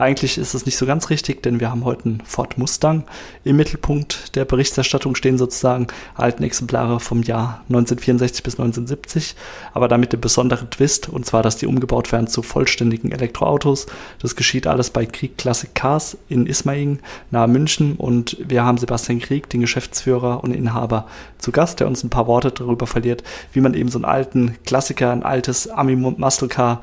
Eigentlich 0.00 0.38
ist 0.38 0.54
es 0.54 0.64
nicht 0.64 0.78
so 0.78 0.86
ganz 0.86 1.10
richtig, 1.10 1.42
denn 1.42 1.60
wir 1.60 1.70
haben 1.70 1.84
heute 1.84 2.06
einen 2.06 2.22
Ford 2.24 2.56
Mustang 2.56 3.04
im 3.44 3.56
Mittelpunkt 3.56 4.34
der 4.34 4.46
Berichterstattung 4.46 5.14
stehen 5.14 5.36
sozusagen 5.36 5.88
alten 6.14 6.42
Exemplare 6.42 7.00
vom 7.00 7.22
Jahr 7.22 7.60
1964 7.68 8.42
bis 8.42 8.54
1970, 8.54 9.36
aber 9.74 9.88
damit 9.88 10.14
den 10.14 10.20
besonderen 10.22 10.70
Twist 10.70 11.10
und 11.10 11.26
zwar, 11.26 11.42
dass 11.42 11.58
die 11.58 11.66
umgebaut 11.66 12.12
werden 12.12 12.28
zu 12.28 12.40
vollständigen 12.40 13.12
Elektroautos. 13.12 13.88
Das 14.22 14.36
geschieht 14.36 14.66
alles 14.66 14.88
bei 14.88 15.04
Krieg 15.04 15.36
Classic 15.36 15.74
Cars 15.74 16.16
in 16.30 16.46
Ismaing 16.46 17.00
nahe 17.30 17.48
München 17.48 17.96
und 17.96 18.38
wir 18.40 18.64
haben 18.64 18.78
Sebastian 18.78 19.20
Krieg, 19.20 19.50
den 19.50 19.60
Geschäftsführer 19.60 20.42
und 20.42 20.54
Inhaber, 20.54 21.08
zu 21.36 21.52
Gast, 21.52 21.78
der 21.78 21.88
uns 21.88 22.02
ein 22.02 22.08
paar 22.08 22.26
Worte 22.26 22.50
darüber 22.52 22.86
verliert, 22.86 23.22
wie 23.52 23.60
man 23.60 23.74
eben 23.74 23.90
so 23.90 23.98
einen 23.98 24.06
alten 24.06 24.56
Klassiker, 24.64 25.10
ein 25.10 25.24
altes 25.24 25.68
Ami 25.68 25.94
Muscle 25.94 26.48
Car 26.48 26.80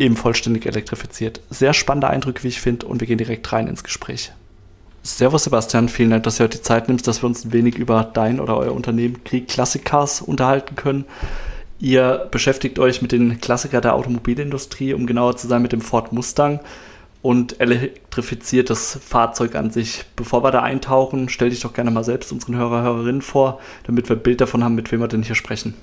eben 0.00 0.16
vollständig 0.16 0.66
elektrifiziert. 0.66 1.40
Sehr 1.50 1.74
spannende 1.74 2.08
Eindrücke, 2.08 2.42
wie 2.42 2.48
ich 2.48 2.60
finde, 2.60 2.86
und 2.86 3.00
wir 3.00 3.06
gehen 3.06 3.18
direkt 3.18 3.52
rein 3.52 3.68
ins 3.68 3.84
Gespräch. 3.84 4.32
Servus 5.02 5.44
Sebastian, 5.44 5.88
vielen 5.88 6.10
Dank, 6.10 6.24
dass 6.24 6.36
du 6.36 6.44
heute 6.44 6.58
die 6.58 6.62
Zeit 6.62 6.88
nimmst, 6.88 7.06
dass 7.06 7.22
wir 7.22 7.26
uns 7.26 7.44
ein 7.44 7.52
wenig 7.52 7.76
über 7.76 8.04
dein 8.04 8.40
oder 8.40 8.56
euer 8.56 8.72
Unternehmen 8.72 9.22
Krieg 9.24 9.48
Classic 9.48 9.82
unterhalten 10.26 10.74
können. 10.74 11.04
Ihr 11.78 12.28
beschäftigt 12.30 12.78
euch 12.78 13.00
mit 13.00 13.12
den 13.12 13.40
Klassikern 13.40 13.80
der 13.82 13.94
Automobilindustrie, 13.94 14.92
um 14.92 15.06
genauer 15.06 15.36
zu 15.36 15.48
sein 15.48 15.62
mit 15.62 15.72
dem 15.72 15.80
Ford 15.80 16.12
Mustang 16.12 16.60
und 17.22 17.60
elektrifiziert 17.60 18.68
das 18.68 18.98
Fahrzeug 19.02 19.54
an 19.54 19.70
sich. 19.70 20.04
Bevor 20.16 20.42
wir 20.42 20.50
da 20.50 20.62
eintauchen, 20.62 21.28
stell 21.28 21.50
dich 21.50 21.60
doch 21.60 21.72
gerne 21.72 21.90
mal 21.90 22.04
selbst 22.04 22.32
unseren 22.32 22.56
Hörer, 22.56 22.82
Hörerinnen 22.82 23.22
vor, 23.22 23.60
damit 23.84 24.08
wir 24.08 24.16
ein 24.16 24.22
Bild 24.22 24.40
davon 24.40 24.64
haben, 24.64 24.74
mit 24.74 24.92
wem 24.92 25.00
wir 25.00 25.08
denn 25.08 25.22
hier 25.22 25.34
sprechen. 25.34 25.74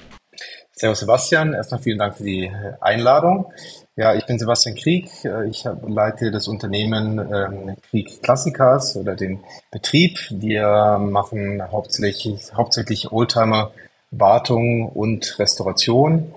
Servus 0.72 1.00
Sebastian, 1.00 1.54
erstmal 1.54 1.82
vielen 1.82 1.98
Dank 1.98 2.16
für 2.18 2.24
die 2.24 2.52
Einladung. 2.82 3.52
Ja, 3.96 4.14
ich 4.14 4.28
bin 4.28 4.38
Sebastian 4.38 4.76
Krieg. 4.76 5.10
Ich 5.50 5.66
leite 5.88 6.30
das 6.30 6.48
Unternehmen 6.48 7.18
ähm, 7.18 7.76
Krieg 7.90 8.22
Classicars 8.22 8.96
oder 8.96 9.16
den 9.16 9.40
Betrieb. 9.72 10.20
Wir 10.30 11.00
machen 11.00 11.64
hauptsächlich, 11.72 12.54
hauptsächlich 12.54 13.12
Oldtimer 13.12 13.72
Wartung 14.12 14.88
und 14.90 15.38
Restauration, 15.40 16.32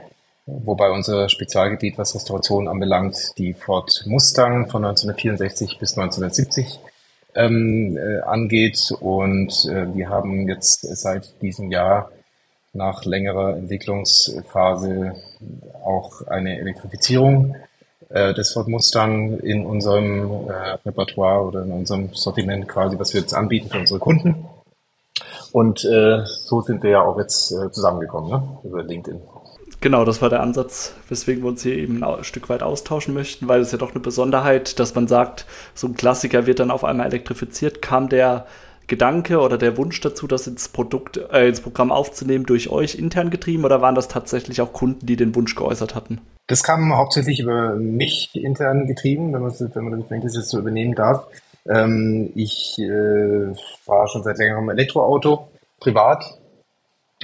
wobei 0.46 0.90
unser 0.90 1.28
Spezialgebiet, 1.28 1.98
was 1.98 2.14
Restauration 2.14 2.66
anbelangt, 2.66 3.34
die 3.38 3.54
Ford 3.54 4.04
Mustang 4.06 4.68
von 4.68 4.84
1964 4.84 5.78
bis 5.78 5.96
1970 5.96 6.80
ähm, 7.34 7.96
äh, 7.96 8.20
angeht. 8.20 8.92
Und 9.00 9.66
äh, 9.66 9.94
wir 9.94 10.08
haben 10.08 10.48
jetzt 10.48 10.80
seit 10.96 11.40
diesem 11.42 11.70
Jahr 11.70 12.10
nach 12.72 13.04
längerer 13.04 13.56
Entwicklungsphase 13.56 15.14
auch 15.84 16.26
eine 16.26 16.58
Elektrifizierung 16.58 17.56
äh, 18.10 18.34
des 18.34 18.52
Ford 18.52 18.68
Mustang 18.68 19.38
in 19.40 19.66
unserem 19.66 20.48
äh, 20.48 20.52
Repertoire 20.86 21.44
oder 21.44 21.62
in 21.62 21.72
unserem 21.72 22.12
Sortiment 22.12 22.68
quasi, 22.68 22.98
was 22.98 23.12
wir 23.14 23.20
jetzt 23.20 23.34
anbieten 23.34 23.70
für 23.70 23.78
unsere 23.78 24.00
Kunden. 24.00 24.46
Und 25.52 25.84
äh, 25.84 26.24
so 26.26 26.60
sind 26.60 26.82
wir 26.82 26.90
ja 26.90 27.02
auch 27.02 27.18
jetzt 27.18 27.50
äh, 27.52 27.70
zusammengekommen, 27.72 28.30
ne? 28.30 28.58
über 28.62 28.82
LinkedIn. 28.82 29.20
Genau, 29.80 30.04
das 30.04 30.20
war 30.20 30.28
der 30.28 30.42
Ansatz, 30.42 30.94
weswegen 31.08 31.42
wir 31.42 31.48
uns 31.48 31.62
hier 31.62 31.74
eben 31.76 32.04
ein 32.04 32.22
Stück 32.22 32.50
weit 32.50 32.62
austauschen 32.62 33.14
möchten, 33.14 33.48
weil 33.48 33.60
es 33.62 33.72
ja 33.72 33.78
doch 33.78 33.92
eine 33.92 34.00
Besonderheit, 34.00 34.78
dass 34.78 34.94
man 34.94 35.08
sagt, 35.08 35.46
so 35.74 35.86
ein 35.86 35.94
Klassiker 35.94 36.46
wird 36.46 36.60
dann 36.60 36.70
auf 36.70 36.84
einmal 36.84 37.06
elektrifiziert. 37.06 37.80
Kam 37.80 38.10
der 38.10 38.46
Gedanke 38.90 39.40
oder 39.40 39.56
der 39.56 39.78
Wunsch 39.78 39.98
dazu, 40.02 40.26
das 40.26 40.46
ins 40.46 40.68
Produkt, 40.68 41.16
äh, 41.32 41.48
ins 41.48 41.62
Programm 41.62 41.90
aufzunehmen, 41.90 42.44
durch 42.44 42.68
euch 42.68 42.96
intern 42.96 43.30
getrieben 43.30 43.64
oder 43.64 43.80
waren 43.80 43.94
das 43.94 44.08
tatsächlich 44.08 44.60
auch 44.60 44.74
Kunden, 44.74 45.06
die 45.06 45.16
den 45.16 45.34
Wunsch 45.34 45.54
geäußert 45.54 45.94
hatten? 45.94 46.20
Das 46.48 46.62
kam 46.62 46.94
hauptsächlich 46.94 47.40
über 47.40 47.76
mich 47.76 48.34
intern 48.34 48.86
getrieben, 48.86 49.32
wenn 49.32 49.42
man, 49.42 49.52
wenn 49.58 50.04
man 50.10 50.20
das 50.20 50.36
jetzt 50.36 50.50
so 50.50 50.58
übernehmen 50.58 50.94
darf. 50.94 51.26
Ähm, 51.66 52.32
ich 52.34 52.78
äh, 52.78 53.54
war 53.86 54.08
schon 54.08 54.22
seit 54.22 54.38
längerem 54.38 54.68
Elektroauto, 54.68 55.48
privat, 55.78 56.38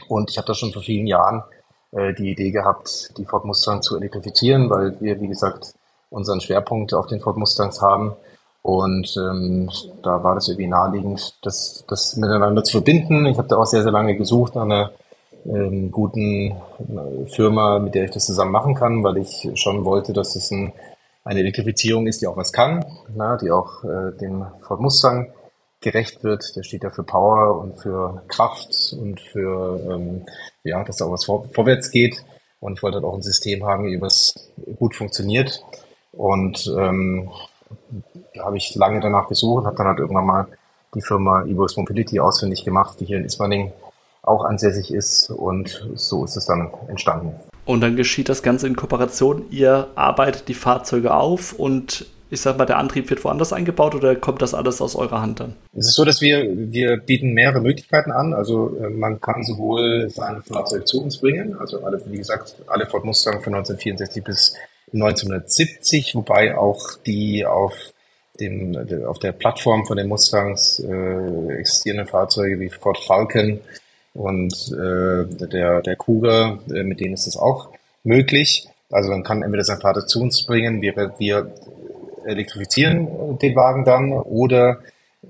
und 0.08 0.30
ich 0.30 0.38
habe 0.38 0.46
da 0.46 0.54
schon 0.54 0.72
vor 0.72 0.82
vielen 0.82 1.06
Jahren 1.06 1.42
äh, 1.92 2.14
die 2.14 2.30
Idee 2.30 2.52
gehabt, 2.52 3.10
die 3.18 3.24
Ford 3.24 3.44
Mustang 3.44 3.82
zu 3.82 3.96
elektrifizieren, 3.96 4.70
weil 4.70 5.00
wir, 5.00 5.20
wie 5.20 5.28
gesagt, 5.28 5.74
unseren 6.10 6.40
Schwerpunkt 6.40 6.94
auf 6.94 7.06
den 7.08 7.20
Ford 7.20 7.36
Mustangs 7.36 7.82
haben 7.82 8.14
und 8.66 9.16
ähm, 9.16 9.70
da 10.02 10.24
war 10.24 10.34
das 10.34 10.48
irgendwie 10.48 10.66
naheliegend, 10.66 11.38
das, 11.42 11.84
das 11.86 12.16
miteinander 12.16 12.64
zu 12.64 12.72
verbinden. 12.72 13.24
Ich 13.26 13.38
habe 13.38 13.46
da 13.46 13.58
auch 13.58 13.64
sehr, 13.64 13.84
sehr 13.84 13.92
lange 13.92 14.16
gesucht 14.16 14.56
nach 14.56 14.64
einer 14.64 14.90
ähm, 15.44 15.92
guten 15.92 16.50
äh, 16.50 17.26
Firma, 17.28 17.78
mit 17.78 17.94
der 17.94 18.06
ich 18.06 18.10
das 18.10 18.26
zusammen 18.26 18.50
machen 18.50 18.74
kann, 18.74 19.04
weil 19.04 19.18
ich 19.18 19.48
schon 19.54 19.84
wollte, 19.84 20.12
dass 20.12 20.34
es 20.34 20.50
ein, 20.50 20.72
eine 21.22 21.40
Elektrifizierung 21.40 22.08
ist, 22.08 22.22
die 22.22 22.26
auch 22.26 22.36
was 22.36 22.52
kann, 22.52 22.84
na, 23.14 23.36
die 23.36 23.52
auch 23.52 23.84
äh, 23.84 24.10
dem 24.20 24.44
Ford 24.62 24.80
Mustang 24.80 25.32
gerecht 25.80 26.24
wird. 26.24 26.56
Der 26.56 26.64
steht 26.64 26.82
ja 26.82 26.90
für 26.90 27.04
Power 27.04 27.60
und 27.60 27.78
für 27.78 28.24
Kraft 28.26 28.96
und 29.00 29.20
für, 29.20 29.78
ähm, 29.92 30.26
ja, 30.64 30.82
dass 30.82 30.96
da 30.96 31.04
auch 31.04 31.12
was 31.12 31.24
vor, 31.24 31.44
vorwärts 31.52 31.92
geht. 31.92 32.16
Und 32.58 32.72
ich 32.72 32.82
wollte 32.82 32.96
halt 32.96 33.04
auch 33.04 33.14
ein 33.14 33.22
System 33.22 33.64
haben, 33.64 33.84
wie 33.84 34.00
was 34.00 34.34
gut 34.76 34.96
funktioniert. 34.96 35.62
Und 36.10 36.66
ähm, 36.76 37.30
habe 38.38 38.56
ich 38.56 38.74
lange 38.74 39.00
danach 39.00 39.28
gesucht, 39.28 39.66
habe 39.66 39.76
dann 39.76 39.86
halt 39.86 39.98
irgendwann 39.98 40.26
mal 40.26 40.46
die 40.94 41.02
Firma 41.02 41.44
Evox 41.44 41.76
Mobility 41.76 42.20
ausfindig 42.20 42.64
gemacht, 42.64 42.98
die 43.00 43.04
hier 43.04 43.18
in 43.18 43.24
Ismaning 43.24 43.72
auch 44.22 44.44
ansässig 44.44 44.92
ist 44.92 45.30
und 45.30 45.86
so 45.94 46.24
ist 46.24 46.36
es 46.36 46.46
dann 46.46 46.70
entstanden. 46.88 47.34
Und 47.64 47.80
dann 47.80 47.96
geschieht 47.96 48.28
das 48.28 48.42
Ganze 48.42 48.66
in 48.66 48.76
Kooperation. 48.76 49.44
Ihr 49.50 49.88
arbeitet 49.94 50.48
die 50.48 50.54
Fahrzeuge 50.54 51.14
auf 51.14 51.52
und 51.52 52.06
ich 52.28 52.40
sag 52.40 52.58
mal, 52.58 52.64
der 52.64 52.78
Antrieb 52.78 53.08
wird 53.10 53.24
woanders 53.24 53.52
eingebaut 53.52 53.94
oder 53.94 54.16
kommt 54.16 54.42
das 54.42 54.52
alles 54.52 54.80
aus 54.80 54.96
eurer 54.96 55.20
Hand 55.20 55.40
dann? 55.40 55.54
Es 55.72 55.86
ist 55.86 55.94
so, 55.94 56.04
dass 56.04 56.20
wir, 56.20 56.44
wir 56.72 56.96
bieten 56.96 57.32
mehrere 57.34 57.60
Möglichkeiten 57.60 58.10
an. 58.10 58.34
Also 58.34 58.76
äh, 58.80 58.90
man 58.90 59.20
kann 59.20 59.44
sowohl 59.44 60.10
sein 60.10 60.42
Fahrzeug 60.42 60.88
zu 60.88 61.02
uns 61.02 61.18
bringen, 61.18 61.56
also 61.58 61.84
alle, 61.84 62.00
wie 62.06 62.18
gesagt, 62.18 62.56
alle 62.66 62.86
Ford 62.86 63.04
Mustang 63.04 63.42
von 63.42 63.54
1964 63.54 64.24
bis 64.24 64.54
1970, 64.92 66.14
wobei 66.14 66.56
auch 66.56 66.96
die 67.06 67.44
auf 67.44 67.74
dem, 68.40 68.76
auf 69.06 69.18
der 69.18 69.32
Plattform 69.32 69.86
von 69.86 69.96
den 69.96 70.08
Mustangs 70.08 70.78
äh, 70.80 71.52
existierenden 71.58 72.06
Fahrzeuge 72.06 72.60
wie 72.60 72.68
Ford 72.68 72.98
Falcon 72.98 73.60
und 74.14 74.52
äh, 74.72 75.46
der, 75.46 75.82
der 75.82 75.96
Cougar, 75.96 76.58
äh, 76.70 76.82
mit 76.82 77.00
denen 77.00 77.14
ist 77.14 77.26
das 77.26 77.36
auch 77.36 77.70
möglich. 78.04 78.68
Also 78.90 79.10
man 79.10 79.22
kann 79.22 79.42
entweder 79.42 79.64
sein 79.64 79.80
Fahrzeug 79.80 80.08
zu 80.08 80.20
uns 80.22 80.44
bringen, 80.44 80.80
wir, 80.80 81.14
wir 81.18 81.52
elektrifizieren 82.24 83.38
den 83.38 83.54
Wagen 83.56 83.84
dann 83.84 84.12
oder 84.12 84.80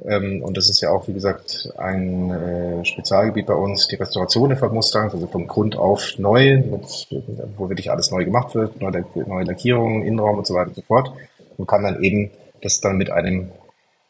ähm, 0.05 0.43
und 0.43 0.57
das 0.57 0.69
ist 0.69 0.81
ja 0.81 0.91
auch, 0.91 1.09
wie 1.09 1.13
gesagt, 1.13 1.69
ein 1.79 2.31
äh, 2.31 2.85
Spezialgebiet 2.85 3.47
bei 3.47 3.55
uns, 3.55 3.89
die 3.89 3.97
Restauration 3.97 4.51
der 4.51 4.59
Ford 4.59 4.73
Mustangs, 4.73 5.15
also 5.15 5.27
von 5.27 5.47
Grund 5.47 5.77
auf 5.77 6.19
neu, 6.19 6.59
mit, 6.59 7.09
wo 7.57 7.69
wirklich 7.69 7.91
alles 7.91 8.11
neu 8.11 8.25
gemacht 8.25 8.55
wird, 8.55 8.81
neue, 8.81 9.05
neue 9.15 9.45
Lackierungen, 9.45 10.05
Innenraum 10.05 10.39
und 10.39 10.47
so 10.47 10.55
weiter 10.55 10.69
und 10.69 10.77
so 10.77 10.83
fort. 10.83 11.13
Und 11.57 11.67
kann 11.67 11.83
dann 11.83 12.03
eben 12.03 12.31
das 12.63 12.81
dann 12.81 12.99
mit 12.99 13.11
einem 13.11 13.51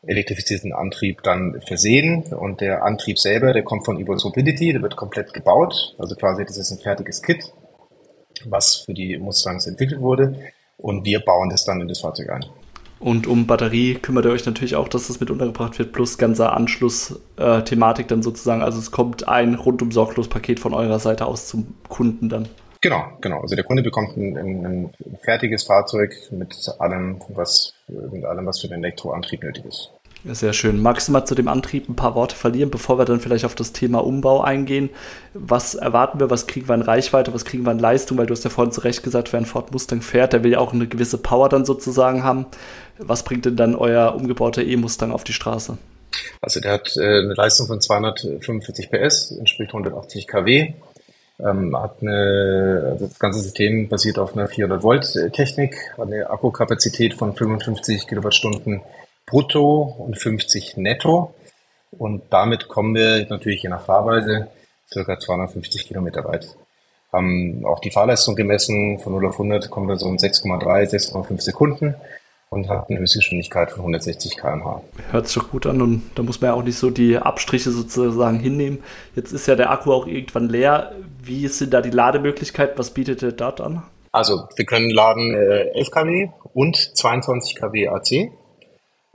elektrifizierten 0.07 0.73
Antrieb 0.73 1.23
dann 1.23 1.61
versehen. 1.67 2.25
Und 2.25 2.61
der 2.61 2.85
Antrieb 2.85 3.19
selber, 3.19 3.53
der 3.53 3.63
kommt 3.63 3.85
von 3.85 3.99
Evolve 3.99 4.27
Mobility, 4.27 4.73
der 4.73 4.83
wird 4.83 4.97
komplett 4.97 5.33
gebaut. 5.33 5.95
Also 5.99 6.15
quasi, 6.15 6.45
das 6.45 6.57
ist 6.57 6.71
ein 6.73 6.79
fertiges 6.79 7.23
Kit, 7.23 7.53
was 8.45 8.77
für 8.77 8.95
die 8.95 9.19
Mustangs 9.19 9.67
entwickelt 9.67 10.01
wurde. 10.01 10.39
Und 10.79 11.05
wir 11.05 11.21
bauen 11.21 11.49
das 11.49 11.65
dann 11.65 11.81
in 11.81 11.89
das 11.89 12.01
Fahrzeug 12.01 12.31
ein. 12.31 12.45
Und 12.99 13.27
um 13.27 13.47
Batterie 13.47 13.95
kümmert 13.95 14.25
ihr 14.25 14.31
euch 14.31 14.47
natürlich 14.47 14.75
auch, 14.75 14.89
dass 14.89 15.09
das 15.09 15.21
mit 15.21 15.31
untergebracht 15.31 15.79
wird, 15.79 15.93
plus 15.93 16.17
ganze 16.17 16.51
Anschlussthematik 16.53 18.09
dann 18.09 18.23
sozusagen. 18.23 18.63
Also 18.63 18.79
es 18.79 18.91
kommt 18.91 19.29
ein 19.29 19.55
rundum 19.55 19.93
sorglos 19.93 20.29
Paket 20.29 20.61
von 20.61 20.73
eurer 20.73 20.99
Seite 20.99 21.27
aus 21.27 21.47
zum 21.47 21.75
Kunden 21.89 22.29
dann. 22.29 22.49
Genau, 22.81 23.05
genau. 23.21 23.41
Also 23.41 23.55
der 23.55 23.65
Kunde 23.65 23.83
bekommt 23.83 24.17
ein, 24.17 24.37
ein, 24.37 24.67
ein 24.67 24.91
fertiges 25.23 25.65
Fahrzeug 25.65 26.15
mit 26.31 26.55
allem, 26.79 27.21
was 27.29 27.73
mit 27.89 28.25
allem, 28.25 28.47
was 28.47 28.61
für 28.61 28.69
den 28.69 28.85
Elektroantrieb 28.85 29.43
nötig 29.43 29.65
ist. 29.65 29.91
Sehr 30.29 30.53
schön. 30.53 30.83
Magst 30.83 31.07
du 31.07 31.13
mal 31.13 31.25
zu 31.25 31.37
dem 31.37 31.47
Antrieb 31.47 31.89
ein 31.89 31.95
paar 31.95 32.17
Worte 32.17 32.35
verlieren, 32.35 32.71
bevor 32.71 32.99
wir 32.99 33.05
dann 33.05 33.21
vielleicht 33.21 33.45
auf 33.45 33.55
das 33.55 33.73
Thema 33.73 34.05
Umbau 34.05 34.41
eingehen? 34.41 34.91
Was 35.35 35.77
erwarten 35.77 36.19
wir? 36.19 36.31
Was 36.31 36.49
kriegen 36.49 36.69
wir 36.69 36.75
in 36.75 36.83
Reichweite? 36.83 37.33
Was 37.33 37.45
kriegen 37.45 37.65
wir 37.65 37.71
in 37.71 37.79
Leistung? 37.79 38.19
Weil 38.19 38.27
du 38.27 38.33
hast 38.33 38.43
ja 38.43 38.51
vorhin 38.51 38.73
zu 38.73 38.81
Recht 38.81 39.05
gesagt, 39.05 39.33
wer 39.33 39.39
ein 39.39 39.47
Ford 39.47 39.71
Mustang 39.73 40.01
fährt, 40.03 40.33
der 40.33 40.43
will 40.43 40.53
ja 40.53 40.59
auch 40.59 40.73
eine 40.73 40.89
gewisse 40.89 41.19
Power 41.19 41.49
dann 41.49 41.65
sozusagen 41.65 42.25
haben. 42.25 42.47
Was 42.99 43.23
bringt 43.23 43.45
denn 43.45 43.55
dann 43.55 43.77
euer 43.77 44.17
umgebauter 44.17 44.65
E-Mustang 44.65 45.13
auf 45.13 45.23
die 45.23 45.33
Straße? 45.33 45.79
Also 46.41 46.61
der 46.61 46.73
hat 46.73 46.97
äh, 46.97 47.03
eine 47.03 47.35
Leistung 47.35 47.69
von 47.69 47.81
245 47.81 48.91
PS, 48.91 49.31
entspricht 49.31 49.71
180 49.71 50.27
kW. 50.27 50.75
Ähm, 51.39 51.77
hat 51.79 51.99
eine, 52.01 52.89
also 52.93 53.07
das 53.07 53.19
ganze 53.21 53.41
System 53.41 53.89
basiert 53.89 54.19
auf 54.19 54.37
einer 54.37 54.49
400 54.49 54.83
Volt 54.83 55.33
Technik, 55.35 55.77
hat 55.97 56.07
eine 56.07 56.29
Akkukapazität 56.31 57.15
von 57.15 57.37
55 57.37 58.09
Kilowattstunden 58.09 58.81
brutto 59.27 59.83
und 59.99 60.19
50 60.19 60.77
netto. 60.77 61.35
Und 61.91 62.23
damit 62.31 62.69
kommen 62.69 62.95
wir 62.95 63.27
natürlich 63.29 63.63
je 63.63 63.69
nach 63.69 63.85
Fahrweise 63.85 64.49
circa 64.91 65.19
250 65.19 65.87
Kilometer 65.87 66.25
weit. 66.25 66.57
Haben 67.13 67.65
auch 67.65 67.81
die 67.81 67.91
Fahrleistung 67.91 68.37
gemessen, 68.37 68.99
von 68.99 69.13
0 69.13 69.27
auf 69.27 69.35
100 69.35 69.71
kommen 69.71 69.89
wir 69.89 69.97
so 69.97 70.09
in 70.09 70.19
6,3, 70.19 70.91
6,5 70.91 71.41
Sekunden 71.41 71.95
und 72.51 72.69
hat 72.69 72.89
eine 72.89 72.99
Höchstgeschwindigkeit 73.01 73.71
von 73.71 73.81
160 73.81 74.37
km/h. 74.37 74.83
Hört 75.11 75.27
sich 75.27 75.37
doch 75.37 75.51
gut 75.51 75.67
an 75.67 75.83
und 75.83 76.11
da 76.15 76.23
muss 76.23 76.41
man 76.41 76.51
ja 76.51 76.55
auch 76.55 76.63
nicht 76.63 76.79
so 76.79 76.91
die 76.91 77.19
Abstriche 77.19 77.71
sozusagen 77.71 78.39
hinnehmen. 78.39 78.83
Jetzt 79.15 79.33
ist 79.33 79.47
ja 79.47 79.57
der 79.57 79.71
Akku 79.71 79.93
auch 79.93 80.07
irgendwann 80.07 80.49
leer. 80.49 80.93
Wie 81.23 81.49
sind 81.49 81.73
da 81.75 81.81
die 81.81 81.91
Lademöglichkeiten? 81.91 82.79
Was 82.79 82.91
bietet 82.91 83.23
der 83.23 83.33
dort 83.33 83.61
an? 83.61 83.83
Also 84.13 84.49
wir 84.57 84.65
können 84.65 84.91
laden 84.91 85.35
äh, 85.35 85.71
11 85.75 85.91
kW 85.91 86.29
und 86.55 86.77
22 86.77 87.57
kW 87.57 87.89
AC 87.89 88.31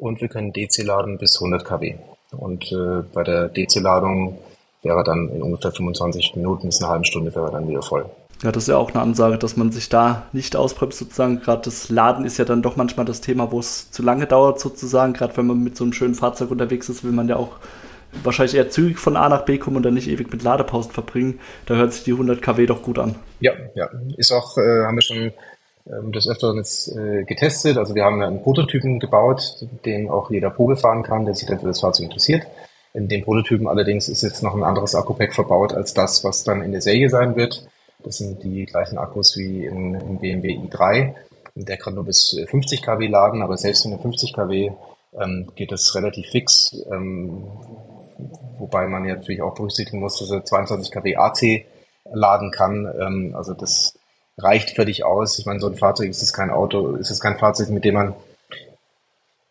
und 0.01 0.19
wir 0.19 0.27
können 0.27 0.51
DC 0.51 0.83
laden 0.83 1.17
bis 1.17 1.37
100 1.37 1.63
kW. 1.63 1.95
Und 2.31 2.71
äh, 2.71 3.03
bei 3.13 3.23
der 3.23 3.49
DC-Ladung 3.49 4.37
wäre 4.81 5.03
dann 5.03 5.29
in 5.29 5.41
ungefähr 5.41 5.71
25 5.71 6.35
Minuten 6.35 6.67
bis 6.67 6.81
eine 6.81 6.91
halbe 6.91 7.05
Stunde 7.05 7.33
wäre 7.35 7.51
dann 7.51 7.67
wieder 7.67 7.83
voll. 7.83 8.05
Ja, 8.41 8.51
das 8.51 8.63
ist 8.63 8.69
ja 8.69 8.77
auch 8.77 8.89
eine 8.89 9.01
Ansage, 9.01 9.37
dass 9.37 9.55
man 9.55 9.71
sich 9.71 9.89
da 9.89 10.23
nicht 10.33 10.55
ausbremst 10.55 10.97
sozusagen. 10.97 11.41
Gerade 11.41 11.61
das 11.65 11.89
Laden 11.89 12.25
ist 12.25 12.39
ja 12.39 12.45
dann 12.45 12.63
doch 12.63 12.75
manchmal 12.75 13.05
das 13.05 13.21
Thema, 13.21 13.51
wo 13.51 13.59
es 13.59 13.91
zu 13.91 14.01
lange 14.01 14.25
dauert 14.25 14.59
sozusagen. 14.59 15.13
Gerade 15.13 15.37
wenn 15.37 15.45
man 15.45 15.63
mit 15.63 15.77
so 15.77 15.83
einem 15.83 15.93
schönen 15.93 16.15
Fahrzeug 16.15 16.49
unterwegs 16.49 16.89
ist, 16.89 17.03
will 17.03 17.11
man 17.11 17.27
ja 17.27 17.35
auch 17.35 17.57
wahrscheinlich 18.23 18.55
eher 18.55 18.71
zügig 18.71 18.97
von 18.97 19.15
A 19.15 19.29
nach 19.29 19.45
B 19.45 19.59
kommen 19.59 19.77
und 19.77 19.83
dann 19.83 19.93
nicht 19.93 20.07
ewig 20.07 20.31
mit 20.31 20.41
Ladepausen 20.41 20.91
verbringen. 20.91 21.39
Da 21.67 21.75
hört 21.75 21.93
sich 21.93 22.03
die 22.03 22.13
100 22.13 22.41
kW 22.41 22.65
doch 22.65 22.81
gut 22.81 22.97
an. 22.97 23.15
Ja, 23.39 23.53
ja. 23.75 23.87
Ist 24.17 24.31
auch, 24.31 24.57
äh, 24.57 24.85
haben 24.85 24.95
wir 24.95 25.03
schon 25.03 25.31
ähm, 25.87 26.11
des 26.11 26.27
Öfteren 26.27 26.57
jetzt 26.57 26.95
äh, 26.95 27.23
getestet. 27.23 27.77
Also 27.77 27.95
wir 27.95 28.03
haben 28.03 28.21
einen 28.21 28.43
Prototypen 28.43 28.99
gebaut, 28.99 29.65
den 29.85 30.09
auch 30.09 30.29
jeder 30.29 30.49
Probe 30.49 30.75
fahren 30.75 31.03
kann, 31.03 31.25
der 31.25 31.33
sich 31.33 31.47
dann 31.47 31.59
für 31.59 31.67
das 31.67 31.79
Fahrzeug 31.79 32.05
interessiert. 32.05 32.45
In 32.93 33.07
dem 33.07 33.23
Prototypen 33.23 33.67
allerdings 33.67 34.09
ist 34.09 34.21
jetzt 34.21 34.43
noch 34.43 34.55
ein 34.55 34.63
anderes 34.63 34.95
Akku-Pack 34.95 35.33
verbaut 35.33 35.73
als 35.73 35.93
das, 35.93 36.23
was 36.23 36.43
dann 36.43 36.61
in 36.61 36.71
der 36.71 36.81
Serie 36.81 37.09
sein 37.09 37.35
wird. 37.35 37.67
Das 38.03 38.17
sind 38.17 38.43
die 38.43 38.65
gleichen 38.65 38.97
Akkus 38.97 39.37
wie 39.37 39.65
in 39.65 40.19
BMW 40.19 40.57
i3. 40.57 41.13
Der 41.55 41.77
kann 41.77 41.95
nur 41.95 42.05
bis 42.05 42.37
50 42.47 42.81
kW 42.81 43.07
laden, 43.07 43.41
aber 43.41 43.57
selbst 43.57 43.85
mit 43.85 44.01
50 44.01 44.33
kW 44.33 44.71
ähm, 45.19 45.47
geht 45.55 45.71
das 45.71 45.95
relativ 45.95 46.27
fix. 46.27 46.75
Ähm, 46.91 47.43
wobei 48.57 48.87
man 48.87 49.05
ja 49.05 49.15
natürlich 49.15 49.41
auch 49.41 49.55
berücksichtigen 49.55 49.99
muss, 49.99 50.19
dass 50.19 50.31
er 50.31 50.43
22 50.43 50.91
kW 50.91 51.15
AC 51.15 51.65
laden 52.11 52.51
kann. 52.51 52.91
Ähm, 52.99 53.35
also 53.35 53.53
das 53.53 53.97
reicht 54.43 54.75
völlig 54.75 55.03
aus. 55.05 55.39
Ich 55.39 55.45
meine, 55.45 55.59
so 55.59 55.67
ein 55.67 55.75
Fahrzeug 55.75 56.09
ist 56.09 56.21
es 56.21 56.33
kein 56.33 56.49
Auto, 56.49 56.95
ist 56.95 57.11
es 57.11 57.19
kein 57.19 57.37
Fahrzeug, 57.37 57.69
mit 57.69 57.85
dem 57.85 57.95
man 57.95 58.13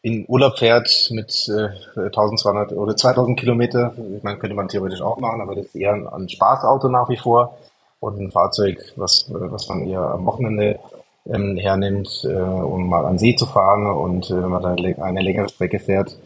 in 0.02 0.24
Urlaub 0.28 0.58
fährt 0.58 1.08
mit 1.10 1.48
äh, 1.48 1.68
1200 1.96 2.72
oder 2.72 2.96
2000 2.96 3.38
Kilometer. 3.38 3.92
Ich 4.16 4.22
meine, 4.22 4.38
könnte 4.38 4.56
man 4.56 4.68
theoretisch 4.68 5.02
auch 5.02 5.18
machen, 5.18 5.40
aber 5.40 5.54
das 5.54 5.66
ist 5.66 5.76
eher 5.76 5.92
ein, 5.92 6.28
Spaßauto 6.28 6.88
nach 6.88 7.08
wie 7.08 7.18
vor 7.18 7.58
und 8.00 8.18
ein 8.18 8.30
Fahrzeug, 8.30 8.78
was, 8.96 9.26
was 9.28 9.68
man 9.68 9.86
eher 9.86 10.00
am 10.00 10.24
Wochenende 10.24 10.78
ähm, 11.26 11.56
hernimmt, 11.58 12.24
äh, 12.24 12.32
um 12.32 12.88
mal 12.88 13.04
an 13.04 13.18
See 13.18 13.36
zu 13.36 13.44
fahren 13.44 13.86
und 13.86 14.30
äh, 14.30 14.42
wenn 14.42 14.48
man 14.48 14.62
dann 14.62 14.78
eine 15.02 15.20
längere 15.20 15.50
Strecke 15.50 15.78
fährt, 15.78 16.16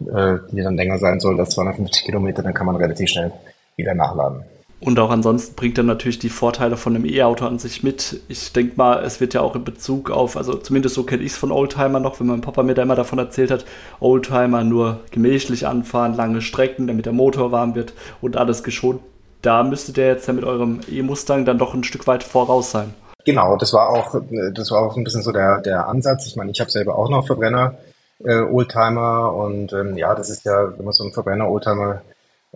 äh, 0.00 0.36
die 0.52 0.62
dann 0.62 0.76
länger 0.76 0.98
sein 0.98 1.18
soll 1.18 1.38
als 1.40 1.50
250 1.50 2.04
Kilometer, 2.04 2.42
dann 2.42 2.54
kann 2.54 2.66
man 2.66 2.76
relativ 2.76 3.08
schnell 3.08 3.32
wieder 3.74 3.94
nachladen. 3.94 4.44
Und 4.78 4.98
auch 4.98 5.10
ansonsten 5.10 5.54
bringt 5.56 5.78
er 5.78 5.84
natürlich 5.84 6.18
die 6.18 6.28
Vorteile 6.28 6.76
von 6.76 6.94
einem 6.94 7.06
E-Auto 7.06 7.46
an 7.46 7.58
sich 7.58 7.82
mit. 7.82 8.20
Ich 8.28 8.52
denke 8.52 8.74
mal, 8.76 9.02
es 9.02 9.20
wird 9.20 9.32
ja 9.32 9.40
auch 9.40 9.56
in 9.56 9.64
Bezug 9.64 10.10
auf, 10.10 10.36
also 10.36 10.54
zumindest 10.54 10.94
so 10.94 11.04
kenne 11.04 11.22
ich 11.22 11.32
es 11.32 11.38
von 11.38 11.50
Oldtimer 11.50 11.98
noch, 11.98 12.20
wenn 12.20 12.26
mein 12.26 12.42
Papa 12.42 12.62
mir 12.62 12.74
da 12.74 12.82
immer 12.82 12.94
davon 12.94 13.18
erzählt 13.18 13.50
hat, 13.50 13.64
Oldtimer 14.00 14.64
nur 14.64 15.00
gemächlich 15.10 15.66
anfahren, 15.66 16.14
lange 16.14 16.42
Strecken, 16.42 16.86
damit 16.86 17.06
der 17.06 17.14
Motor 17.14 17.52
warm 17.52 17.74
wird 17.74 17.94
und 18.20 18.36
alles 18.36 18.62
geschont. 18.62 19.00
Da 19.40 19.62
müsste 19.62 19.92
der 19.92 20.08
jetzt 20.08 20.26
ja 20.26 20.34
mit 20.34 20.44
eurem 20.44 20.80
E-Mustang 20.90 21.46
dann 21.46 21.58
doch 21.58 21.72
ein 21.72 21.84
Stück 21.84 22.06
weit 22.06 22.22
voraus 22.22 22.70
sein. 22.70 22.94
Genau, 23.24 23.56
das 23.56 23.72
war 23.72 23.88
auch, 23.90 24.14
das 24.52 24.70
war 24.70 24.82
auch 24.82 24.96
ein 24.96 25.04
bisschen 25.04 25.22
so 25.22 25.32
der, 25.32 25.60
der 25.62 25.88
Ansatz. 25.88 26.26
Ich 26.26 26.36
meine, 26.36 26.50
ich 26.50 26.60
habe 26.60 26.70
selber 26.70 26.98
auch 26.98 27.08
noch 27.08 27.26
Verbrenner 27.26 27.76
äh, 28.24 28.40
Oldtimer 28.40 29.34
und 29.34 29.72
ähm, 29.72 29.96
ja, 29.96 30.14
das 30.14 30.30
ist 30.30 30.44
ja, 30.44 30.76
wenn 30.76 30.84
man 30.84 30.92
so 30.92 31.02
einen 31.02 31.12
Verbrenner 31.12 31.48
Oldtimer 31.48 32.02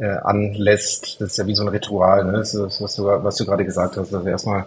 äh, 0.00 0.16
anlässt. 0.22 1.20
Das 1.20 1.30
ist 1.32 1.36
ja 1.36 1.46
wie 1.46 1.54
so 1.54 1.62
ein 1.62 1.68
Ritual, 1.68 2.24
ne? 2.24 2.32
Das 2.32 2.54
ist, 2.54 2.80
was 2.80 2.96
du, 2.96 3.04
was 3.04 3.36
du 3.36 3.44
gerade 3.44 3.64
gesagt 3.64 3.96
hast. 3.96 4.12
Also 4.12 4.26
erstmal 4.26 4.66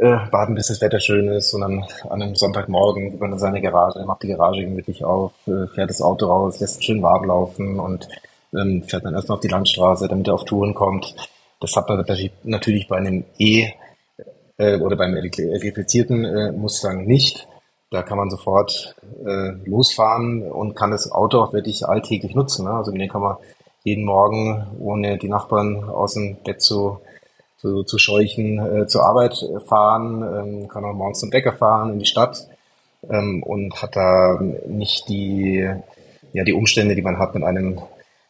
äh, 0.00 0.16
warten, 0.30 0.54
bis 0.54 0.68
das 0.68 0.80
Wetter 0.80 0.98
schön 0.98 1.28
ist 1.28 1.52
und 1.52 1.60
dann 1.60 1.84
an 2.08 2.22
einem 2.22 2.34
Sonntagmorgen 2.34 3.12
geht 3.12 3.20
man 3.20 3.32
in 3.32 3.38
seine 3.38 3.60
Garage, 3.60 4.04
macht 4.04 4.22
die 4.22 4.28
Garage 4.28 4.62
gemütlich 4.62 5.04
auf, 5.04 5.32
äh, 5.46 5.66
fährt 5.74 5.90
das 5.90 6.02
Auto 6.02 6.26
raus, 6.26 6.58
lässt 6.60 6.84
schön 6.84 7.02
warm 7.02 7.24
laufen 7.24 7.78
und 7.78 8.08
ähm, 8.54 8.82
fährt 8.82 9.04
dann 9.04 9.14
erstmal 9.14 9.36
auf 9.36 9.42
die 9.42 9.48
Landstraße, 9.48 10.08
damit 10.08 10.28
er 10.28 10.34
auf 10.34 10.44
Touren 10.44 10.74
kommt. 10.74 11.14
Das 11.60 11.76
hat 11.76 11.88
man 11.88 12.04
natürlich 12.44 12.88
bei 12.88 12.96
einem 12.96 13.24
E 13.38 13.68
äh, 14.56 14.78
oder 14.78 14.96
beim 14.96 15.14
elektrifizierten 15.14 16.24
äh, 16.24 16.52
Mustang 16.52 17.04
nicht. 17.04 17.46
Da 17.90 18.02
kann 18.02 18.18
man 18.18 18.30
sofort 18.30 18.94
äh, 19.24 19.50
losfahren 19.64 20.50
und 20.50 20.74
kann 20.74 20.92
das 20.92 21.10
Auto 21.10 21.42
auch 21.42 21.52
wirklich 21.52 21.86
alltäglich 21.86 22.34
nutzen. 22.34 22.64
Ne? 22.64 22.70
Also 22.70 22.92
dem 22.92 23.08
kann 23.08 23.20
man 23.20 23.36
jeden 23.82 24.04
Morgen, 24.04 24.66
ohne 24.78 25.18
die 25.18 25.28
Nachbarn 25.28 25.84
aus 25.84 26.14
dem 26.14 26.36
Bett 26.44 26.62
zu, 26.62 27.00
zu, 27.58 27.82
zu 27.82 27.98
scheuchen, 27.98 28.58
äh, 28.58 28.86
zur 28.86 29.04
Arbeit 29.04 29.44
fahren, 29.66 30.22
ähm, 30.22 30.68
kann 30.68 30.84
auch 30.84 30.94
morgens 30.94 31.20
zum 31.20 31.30
Bäcker 31.30 31.52
fahren, 31.52 31.92
in 31.92 31.98
die 31.98 32.06
Stadt 32.06 32.48
ähm, 33.08 33.42
und 33.42 33.80
hat 33.82 33.96
da 33.96 34.38
nicht 34.68 35.08
die, 35.08 35.68
ja, 36.32 36.44
die 36.44 36.52
Umstände, 36.52 36.94
die 36.94 37.02
man 37.02 37.18
hat 37.18 37.34
mit 37.34 37.44
einem 37.44 37.80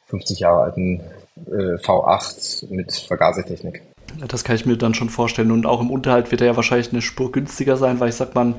50 0.07 0.41
Jahre 0.41 0.63
alten 0.63 1.01
äh, 1.47 1.77
V8 1.77 2.73
mit 2.73 2.93
Vergasertechnik. 2.93 3.83
Das 4.27 4.43
kann 4.43 4.57
ich 4.57 4.67
mir 4.67 4.77
dann 4.77 4.95
schon 4.95 5.09
vorstellen. 5.09 5.53
Und 5.53 5.67
auch 5.67 5.81
im 5.81 5.91
Unterhalt 5.91 6.31
wird 6.31 6.41
er 6.41 6.49
ja 6.49 6.57
wahrscheinlich 6.57 6.93
eine 6.93 7.03
Spur 7.03 7.31
günstiger 7.31 7.77
sein, 7.77 8.01
weil 8.01 8.09
ich 8.09 8.17
sag 8.17 8.35
mal, 8.35 8.55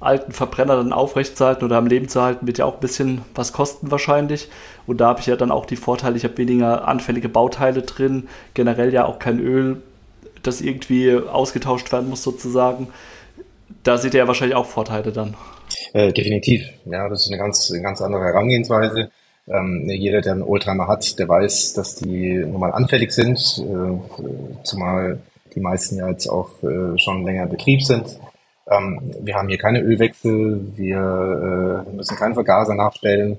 alten 0.00 0.32
Verbrenner 0.32 0.76
dann 0.76 0.92
aufrechtzuerhalten 0.92 1.64
oder 1.64 1.76
am 1.76 1.86
Leben 1.86 2.08
zu 2.08 2.22
halten, 2.22 2.46
wird 2.46 2.58
ja 2.58 2.64
auch 2.64 2.74
ein 2.74 2.80
bisschen 2.80 3.22
was 3.34 3.52
kosten 3.52 3.90
wahrscheinlich. 3.90 4.48
Und 4.86 5.00
da 5.00 5.08
habe 5.08 5.20
ich 5.20 5.26
ja 5.26 5.36
dann 5.36 5.50
auch 5.50 5.66
die 5.66 5.76
Vorteile, 5.76 6.16
ich 6.16 6.24
habe 6.24 6.38
weniger 6.38 6.88
anfällige 6.88 7.28
Bauteile 7.28 7.82
drin, 7.82 8.28
generell 8.54 8.92
ja 8.92 9.04
auch 9.04 9.18
kein 9.18 9.38
Öl, 9.38 9.82
das 10.42 10.62
irgendwie 10.62 11.14
ausgetauscht 11.14 11.92
werden 11.92 12.08
muss 12.08 12.22
sozusagen. 12.22 12.88
Da 13.84 13.98
seht 13.98 14.14
ihr 14.14 14.20
ja 14.20 14.26
wahrscheinlich 14.26 14.56
auch 14.56 14.66
Vorteile 14.66 15.12
dann. 15.12 15.36
Äh, 15.92 16.12
definitiv, 16.12 16.68
ja, 16.86 17.08
das 17.08 17.22
ist 17.22 17.28
eine 17.28 17.38
ganz, 17.38 17.70
eine 17.70 17.82
ganz 17.82 18.00
andere 18.00 18.24
Herangehensweise. 18.24 19.10
Ähm, 19.48 19.88
jeder, 19.88 20.20
der 20.20 20.32
einen 20.32 20.42
Oldtimer 20.42 20.88
hat, 20.88 21.18
der 21.18 21.28
weiß, 21.28 21.74
dass 21.74 21.96
die 21.96 22.34
normal 22.34 22.72
anfällig 22.72 23.12
sind, 23.12 23.38
äh, 23.38 24.64
zumal 24.64 25.18
die 25.54 25.60
meisten 25.60 25.96
ja 25.96 26.08
jetzt 26.08 26.28
auch 26.28 26.50
äh, 26.62 26.98
schon 26.98 27.24
länger 27.24 27.44
in 27.44 27.48
Betrieb 27.50 27.82
sind. 27.82 28.18
Ähm, 28.70 29.00
wir 29.20 29.34
haben 29.34 29.48
hier 29.48 29.58
keine 29.58 29.80
Ölwechsel, 29.80 30.76
wir 30.76 31.84
äh, 31.86 31.92
müssen 31.92 32.16
keinen 32.16 32.34
Vergaser 32.34 32.74
nachstellen. 32.74 33.38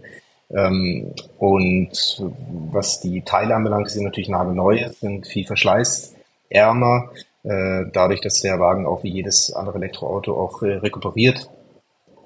Ähm, 0.50 1.14
und 1.40 2.24
was 2.72 3.00
die 3.00 3.22
Teile 3.22 3.56
anbelangt, 3.56 3.90
sind 3.90 4.04
natürlich 4.04 4.30
nagelneu, 4.30 4.90
sind 4.90 5.26
viel 5.26 5.46
verschleißärmer, 5.46 7.10
äh, 7.44 7.86
dadurch, 7.94 8.22
dass 8.22 8.42
der 8.42 8.60
Wagen 8.60 8.86
auch 8.86 9.04
wie 9.04 9.10
jedes 9.12 9.54
andere 9.54 9.78
Elektroauto 9.78 10.34
auch 10.34 10.62
äh, 10.62 10.74
rekuperiert, 10.74 11.50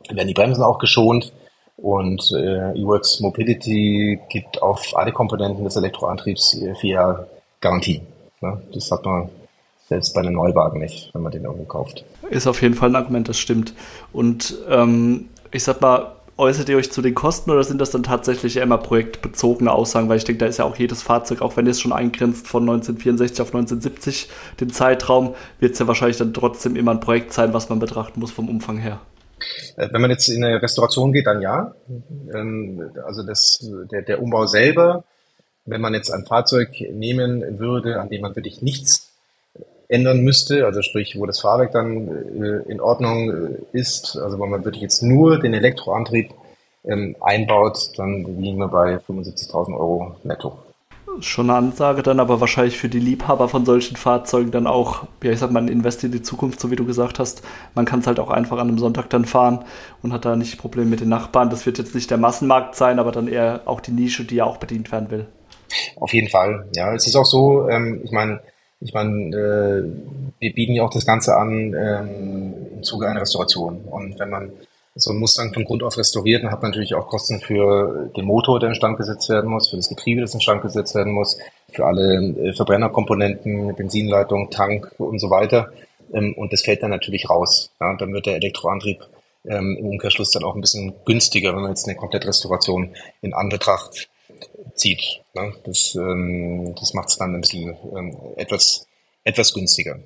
werden 0.10 0.28
die 0.28 0.34
Bremsen 0.34 0.64
auch 0.64 0.80
geschont. 0.80 1.32
Und 1.78 2.32
äh, 2.32 2.72
eWorks 2.80 3.20
Mobility 3.20 4.20
gibt 4.30 4.62
auf 4.62 4.96
alle 4.96 5.12
Komponenten 5.12 5.64
des 5.66 5.76
Elektroantriebs 5.76 6.62
äh, 6.62 6.74
vier 6.76 6.94
Jahre 6.94 7.28
Garantie. 7.60 8.02
Ne? 8.42 8.62
Das 8.74 8.90
hat 8.92 9.04
man 9.06 9.30
selbst 9.88 10.14
bei 10.14 10.22
einem 10.22 10.34
Neuwagen 10.34 10.80
nicht, 10.80 11.14
wenn 11.14 11.22
man 11.22 11.32
den 11.32 11.44
irgendwo 11.44 11.66
kauft. 11.66 12.06
Ist 12.30 12.48
auf 12.48 12.62
jeden 12.62 12.74
Fall 12.74 12.90
ein 12.90 12.96
Argument, 12.96 13.30
das 13.30 13.38
stimmt. 13.38 13.74
Und 14.12 14.56
ähm, 14.70 15.30
ich 15.52 15.64
sag 15.64 15.80
mal, 15.82 16.16
äußert 16.38 16.70
ihr 16.70 16.78
euch 16.78 16.92
zu 16.92 17.02
den 17.02 17.16
Kosten 17.16 17.52
oder 17.52 17.64
sind 17.64 17.80
das 17.80 17.92
dann 17.92 18.04
tatsächlich 18.04 18.58
immer 18.58 18.78
projektbezogene 18.78 19.72
Aussagen? 19.72 20.10
Weil 20.10 20.18
ich 20.18 20.24
denke, 20.24 20.40
da 20.40 20.48
ist 20.48 20.58
ja 20.58 20.66
auch 20.66 20.76
jedes 20.76 21.02
Fahrzeug, 21.02 21.42
auch 21.42 21.56
wenn 21.56 21.68
es 21.68 21.80
schon 21.80 21.94
eingrenzt 21.94 22.48
von 22.48 22.64
1964 22.64 23.42
auf 23.42 23.54
1970 23.54 24.30
den 24.60 24.70
Zeitraum, 24.70 25.36
wird 25.60 25.74
es 25.74 25.80
ja 25.80 25.88
wahrscheinlich 25.88 26.18
dann 26.18 26.34
trotzdem 26.34 26.76
immer 26.76 26.92
ein 26.92 27.00
Projekt 27.00 27.32
sein, 27.32 27.54
was 27.54 27.70
man 27.70 27.80
betrachten 27.80 28.20
muss 28.20 28.32
vom 28.32 28.50
Umfang 28.50 28.78
her. 28.78 29.00
Äh, 29.78 29.90
wenn 29.92 30.02
man 30.02 30.10
jetzt 30.10 30.28
in 30.30 30.44
eine 30.44 30.62
Restauration 30.62 31.14
geht, 31.14 31.28
dann 31.28 31.42
ja. 31.42 31.76
Ähm, 32.34 32.82
also 33.06 33.24
das, 33.24 33.60
der, 33.92 34.02
der 34.02 34.22
Umbau 34.22 34.48
selber, 34.48 35.04
wenn 35.66 35.82
man 35.82 35.94
jetzt 35.94 36.12
ein 36.12 36.26
Fahrzeug 36.26 36.70
nehmen 36.92 37.60
würde, 37.60 38.00
an 38.00 38.10
dem 38.10 38.22
man 38.22 38.36
wirklich 38.36 38.62
nichts 38.62 39.05
ändern 39.88 40.22
müsste, 40.22 40.66
also 40.66 40.82
sprich, 40.82 41.18
wo 41.20 41.26
das 41.26 41.42
Fahrwerk 41.42 41.72
dann 41.72 42.08
äh, 42.08 42.72
in 42.72 42.82
Ordnung 42.82 43.30
äh, 43.30 43.78
ist, 43.78 44.18
also 44.18 44.40
wo 44.40 44.46
man 44.46 44.66
wirklich 44.66 44.82
jetzt 44.82 45.04
nur 45.04 45.40
den 45.40 45.54
Elektroantrieb 45.54 46.32
ähm, 46.86 47.16
einbaut, 47.22 47.92
dann 47.98 48.26
liegen 48.40 48.58
wir 48.58 48.68
bei 48.68 48.98
75.000 48.98 49.74
Euro 49.74 50.16
netto. 50.24 50.58
Schon 51.22 51.50
eine 51.50 51.58
Ansage 51.58 52.04
dann, 52.04 52.20
aber 52.20 52.42
wahrscheinlich 52.42 52.78
für 52.78 52.90
die 52.90 53.00
Liebhaber 53.00 53.48
von 53.48 53.66
solchen 53.66 53.96
Fahrzeugen 53.96 54.52
dann 54.52 54.68
auch, 54.68 55.04
ja, 55.24 55.32
ich 55.32 55.40
sag 55.40 55.50
mal, 55.50 55.62
ein 55.62 55.70
Invest 55.70 56.04
in 56.04 56.12
die 56.12 56.22
Zukunft, 56.22 56.60
so 56.60 56.72
wie 56.72 56.76
du 56.76 56.86
gesagt 56.86 57.20
hast. 57.20 57.42
Man 57.74 57.86
kann 57.86 58.00
es 58.00 58.08
halt 58.08 58.20
auch 58.20 58.30
einfach 58.30 58.58
an 58.58 58.68
einem 58.68 58.80
Sonntag 58.80 59.10
dann 59.10 59.24
fahren 59.24 59.64
und 60.02 60.12
hat 60.12 60.26
da 60.26 60.36
nicht 60.36 60.58
Probleme 60.58 60.90
mit 60.90 61.00
den 61.00 61.10
Nachbarn. 61.10 61.50
Das 61.50 61.66
wird 61.66 61.78
jetzt 61.78 61.96
nicht 61.96 62.12
der 62.12 62.18
Massenmarkt 62.18 62.76
sein, 62.76 63.00
aber 63.00 63.14
dann 63.14 63.30
eher 63.30 63.62
auch 63.64 63.80
die 63.80 63.92
Nische, 63.92 64.26
die 64.26 64.36
ja 64.36 64.44
auch 64.44 64.58
bedient 64.58 64.92
werden 64.92 65.10
will. 65.10 65.28
Auf 65.96 66.14
jeden 66.14 66.30
Fall, 66.30 66.68
ja. 66.76 66.94
Es 66.94 67.08
ist 67.08 67.16
auch 67.16 67.26
so, 67.26 67.70
ähm, 67.70 68.02
ich 68.04 68.12
meine, 68.12 68.42
ich 68.80 68.94
meine, 68.94 69.36
äh, 69.36 69.84
wir 70.40 70.54
bieten 70.54 70.74
ja 70.74 70.84
auch 70.84 70.90
das 70.90 71.06
Ganze 71.06 71.36
an 71.36 71.74
ähm, 71.74 72.54
im 72.78 72.84
Zuge 72.84 73.08
einer 73.08 73.22
Restauration. 73.22 73.86
Und 73.86 74.20
wenn 74.20 74.30
man 74.30 74.52
so 74.96 75.12
ein 75.12 75.18
Mustang 75.18 75.54
von 75.54 75.66
Grund 75.66 75.84
auf 75.84 75.98
restauriert, 75.98 76.44
dann 76.44 76.52
hat 76.52 76.62
man 76.62 76.72
natürlich 76.72 76.96
auch 76.96 77.08
Kosten 77.08 77.40
für 77.40 78.12
den 78.16 78.26
Motor, 78.26 78.60
der 78.60 78.70
instand 78.70 78.98
gesetzt 78.98 79.30
werden 79.30 79.50
muss, 79.50 79.70
für 79.70 79.76
das 79.76 79.90
Getriebe, 79.90 80.22
das 80.22 80.34
instand 80.34 80.62
gesetzt 80.62 80.96
werden 80.96 81.14
muss, 81.14 81.38
für 81.72 81.86
alle 81.86 82.34
äh, 82.38 82.54
Verbrennerkomponenten, 82.54 83.76
Benzinleitung, 83.76 84.50
Tank 84.52 84.94
und 84.98 85.20
so 85.20 85.30
weiter. 85.30 85.72
Ähm, 86.14 86.34
und 86.36 86.54
das 86.54 86.62
fällt 86.62 86.84
dann 86.84 86.92
natürlich 86.92 87.30
raus. 87.30 87.72
Ja? 87.80 87.96
Dann 87.96 88.14
wird 88.14 88.26
der 88.26 88.36
Elektroantrieb 88.36 89.06
ähm, 89.46 89.78
im 89.80 89.86
Umkehrschluss 89.88 90.32
dann 90.32 90.44
auch 90.44 90.56
ein 90.56 90.62
bisschen 90.62 90.94
günstiger, 91.06 91.54
wenn 91.54 91.62
man 91.62 91.72
jetzt 91.72 91.88
eine 91.88 91.98
komplette 91.98 92.28
Restauration 92.28 92.96
in 93.22 93.34
Anbetracht 93.34 94.10
zieht. 94.76 95.22
Ne? 95.34 95.54
Das, 95.64 95.96
ähm, 95.96 96.76
das 96.80 96.94
macht 96.94 97.10
es 97.10 97.18
dann 97.18 97.36
ein 97.36 97.42
bisschen 97.42 97.76
ähm, 97.96 98.18
etwas, 98.36 98.88
etwas 99.24 99.54
günstiger. 99.54 100.00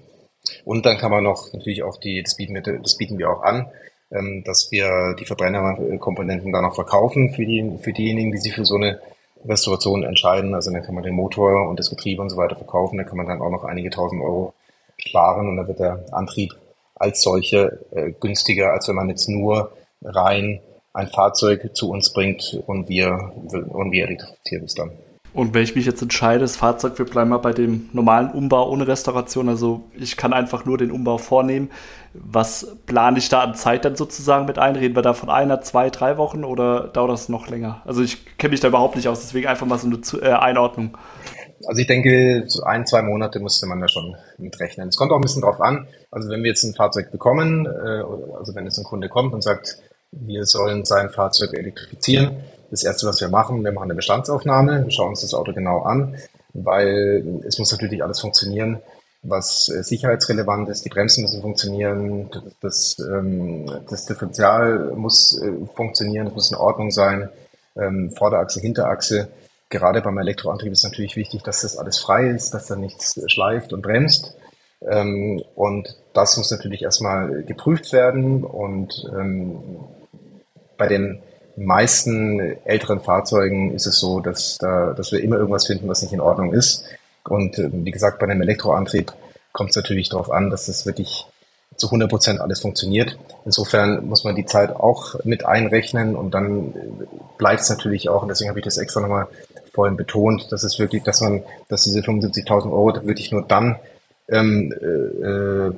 Und 0.65 0.85
dann 0.85 0.97
kann 0.97 1.11
man 1.11 1.23
noch 1.23 1.51
natürlich 1.53 1.83
auch 1.83 1.97
die, 1.97 2.23
das 2.23 2.35
bieten 2.35 2.55
wir, 2.55 2.61
das 2.61 2.97
bieten 2.97 3.17
wir 3.17 3.29
auch 3.29 3.41
an, 3.41 3.69
ähm, 4.11 4.43
dass 4.43 4.71
wir 4.71 5.15
die 5.19 5.25
Verbrennerkomponenten 5.25 6.51
dann 6.51 6.65
auch 6.65 6.75
verkaufen 6.75 7.33
für 7.33 7.45
die, 7.45 7.77
für 7.79 7.93
diejenigen, 7.93 8.31
die 8.31 8.38
sich 8.38 8.55
für 8.55 8.65
so 8.65 8.75
eine 8.75 8.99
Restauration 9.45 10.03
entscheiden. 10.03 10.53
Also 10.55 10.71
dann 10.71 10.83
kann 10.83 10.95
man 10.95 11.03
den 11.03 11.15
Motor 11.15 11.69
und 11.69 11.79
das 11.79 11.89
Getriebe 11.89 12.21
und 12.21 12.29
so 12.29 12.38
weiter 12.38 12.55
verkaufen. 12.55 12.97
Da 12.97 13.03
kann 13.03 13.17
man 13.17 13.27
dann 13.27 13.41
auch 13.41 13.51
noch 13.51 13.63
einige 13.63 13.89
tausend 13.89 14.21
Euro 14.21 14.53
sparen 14.97 15.47
und 15.47 15.57
dann 15.57 15.67
wird 15.67 15.79
der 15.79 16.05
Antrieb 16.11 16.53
als 16.95 17.21
solche 17.21 17.85
äh, 17.91 18.11
günstiger, 18.19 18.73
als 18.73 18.88
wenn 18.88 18.95
man 18.95 19.09
jetzt 19.09 19.29
nur 19.29 19.71
rein 20.03 20.59
ein 20.93 21.08
Fahrzeug 21.08 21.75
zu 21.75 21.89
uns 21.89 22.13
bringt 22.13 22.62
und 22.67 22.89
wir, 22.89 23.34
und 23.69 23.91
wir 23.91 24.05
elektrifizieren 24.05 24.65
es 24.65 24.74
dann. 24.74 24.91
Und 25.31 25.53
wenn 25.53 25.62
ich 25.62 25.75
mich 25.75 25.86
jetzt 25.86 26.01
entscheide, 26.01 26.39
das 26.39 26.58
Fahrzeug, 26.58 26.98
wir 26.98 27.05
bleiben 27.05 27.29
mal 27.29 27.38
bei 27.38 27.53
dem 27.53 27.89
normalen 27.93 28.31
Umbau 28.31 28.69
ohne 28.69 28.88
Restauration, 28.88 29.48
also 29.48 29.84
ich 29.96 30.17
kann 30.17 30.34
einfach 30.34 30.65
nur 30.65 30.77
den 30.77 30.91
Umbau 30.91 31.19
vornehmen. 31.19 31.69
Was 32.13 32.75
plane 32.88 33.19
ich 33.19 33.29
da 33.29 33.41
an 33.41 33.53
Zeit 33.53 33.86
dann 33.86 33.96
sozusagen 33.96 34.48
mit 34.48 34.58
ein? 34.58 34.75
Reden 34.75 34.96
wir 34.96 35.03
da 35.03 35.13
von 35.13 35.29
einer, 35.29 35.62
zwei, 35.62 35.91
drei 35.91 36.17
Wochen 36.17 36.43
oder 36.43 36.88
dauert 36.88 37.12
das 37.12 37.29
noch 37.29 37.48
länger? 37.48 37.81
Also 37.86 38.01
ich 38.01 38.38
kenne 38.38 38.51
mich 38.51 38.60
da 38.60 38.69
überhaupt 38.69 38.96
nicht 38.96 39.08
aus, 39.08 39.22
deswegen 39.22 39.48
einfach 39.48 39.67
mal 39.67 39.77
so 39.77 39.88
eine 39.88 40.27
äh, 40.27 40.34
Einordnung. 40.34 40.98
Also 41.67 41.81
ich 41.81 41.88
denke, 41.88 42.46
so 42.48 42.63
ein, 42.63 42.88
zwei 42.88 43.03
Monate 43.03 43.39
müsste 43.39 43.67
man 43.67 43.79
da 43.81 43.88
schon 43.88 44.15
mitrechnen. 44.38 44.88
Es 44.88 44.96
kommt 44.96 45.12
auch 45.12 45.17
ein 45.17 45.22
bisschen 45.22 45.41
drauf 45.41 45.62
an. 45.62 45.88
Also 46.10 46.29
wenn 46.29 46.41
wir 46.41 46.50
jetzt 46.50 46.63
ein 46.63 46.74
Fahrzeug 46.74 47.12
bekommen, 47.12 47.67
äh, 47.67 48.03
also 48.38 48.55
wenn 48.55 48.65
jetzt 48.65 48.79
ein 48.79 48.86
Kunde 48.86 49.10
kommt 49.10 49.34
und 49.34 49.43
sagt, 49.43 49.77
wir 50.12 50.46
sollen 50.46 50.86
sein 50.86 51.10
Fahrzeug 51.10 51.54
elektrifizieren. 51.54 52.44
Das 52.72 52.84
erste, 52.84 53.08
was 53.08 53.20
wir 53.22 53.30
machen, 53.30 53.63
wir 53.63 53.72
machen 53.72 53.86
eine 53.86 53.96
Bestandsaufnahme, 53.96 54.84
wir 54.84 54.92
schauen 54.92 55.10
uns 55.10 55.22
das 55.22 55.34
Auto 55.34 55.54
genau 55.54 55.82
an, 55.82 56.16
weil 56.54 57.42
es 57.48 57.58
muss 57.58 57.72
natürlich 57.72 58.04
alles 58.04 58.20
funktionieren, 58.20 58.80
was 59.24 59.70
äh, 59.70 59.84
sicherheitsrelevant 59.84 60.70
ist. 60.70 60.86
Die 60.86 60.89
Bremsen 60.89 61.24
müssen 61.24 61.42
funktionieren, 61.42 62.30
das, 62.62 62.98
ähm, 63.00 63.66
das 63.89 64.06
Differential 64.06 64.94
muss 64.96 65.42
äh, 65.42 65.51
funktionieren, 65.75 66.28
es 66.28 66.34
muss 66.34 66.51
in 66.51 66.58
Ordnung 66.58 66.92
sein, 66.92 67.30
ähm, 67.75 68.12
Vorderachse, 68.12 68.60
Hinterachse. 68.62 69.30
Gerade 69.70 70.01
beim 70.01 70.18
Elektroantrieb 70.18 70.72
ist 70.72 70.84
natürlich 70.84 71.16
wichtig, 71.16 71.44
dass 71.44 71.62
das 71.62 71.78
alles 71.78 72.00
frei 72.00 72.30
ist, 72.30 72.54
dass 72.54 72.68
da 72.68 72.75
nichts 72.75 73.20
schleift 73.32 73.74
und 73.74 73.82
bremst. 73.82 74.36
Ähm, 74.82 75.44
und 75.56 75.96
das 76.13 76.38
muss 76.38 76.51
natürlich 76.51 76.84
erstmal 76.84 77.44
geprüft 77.44 77.92
werden 77.94 78.44
und 78.44 79.06
bei 80.79 80.88
den 80.88 81.21
meisten 81.55 82.39
älteren 82.65 83.01
Fahrzeugen 83.01 83.75
ist 83.75 83.86
es 83.86 84.00
so, 84.00 84.19
dass, 84.21 84.57
da, 84.57 84.93
dass 84.93 85.12
wir 85.12 85.21
immer 85.21 85.38
irgendwas 85.38 85.67
finden, 85.67 85.88
was 85.88 86.01
nicht 86.01 86.13
in 86.13 86.21
Ordnung 86.21 86.53
ist. 86.53 86.86
Und 87.25 87.59
äh, 87.59 87.69
wie 87.71 87.91
gesagt, 87.91 88.17
bei 88.17 88.25
einem 88.25 88.41
Elektroantrieb 88.41 89.13
kommt 89.51 89.71
es 89.71 89.75
natürlich 89.75 90.09
darauf 90.09 90.31
an, 90.31 90.50
dass 90.50 90.65
das 90.65 90.86
wirklich 90.86 91.27
zu 91.75 91.88
100 91.88 92.09
Prozent 92.09 92.41
alles 92.41 92.62
funktioniert. 92.62 93.17
Insofern 93.45 94.07
muss 94.07 94.24
man 94.24 94.36
die 94.36 94.45
Zeit 94.45 94.71
auch 94.71 95.15
mit 95.24 95.45
einrechnen 95.45 96.15
und 96.15 96.33
dann 96.33 96.74
bleibt 97.38 97.62
es 97.62 97.69
natürlich 97.69 98.09
auch, 98.09 98.21
und 98.21 98.29
deswegen 98.29 98.50
habe 98.50 98.59
ich 98.59 98.65
das 98.65 98.77
extra 98.77 99.01
nochmal 99.01 99.27
vorhin 99.74 99.95
betont, 99.98 100.51
dass 100.51 100.63
es 100.63 100.79
wirklich, 100.79 101.03
dass 101.03 101.21
man, 101.21 101.43
dass 101.67 101.83
diese 101.83 102.00
75.000 102.00 102.71
Euro 102.71 103.05
wirklich 103.05 103.31
nur 103.31 103.43
dann 103.43 103.77
ähm, 104.31 104.71
äh, 104.71 105.71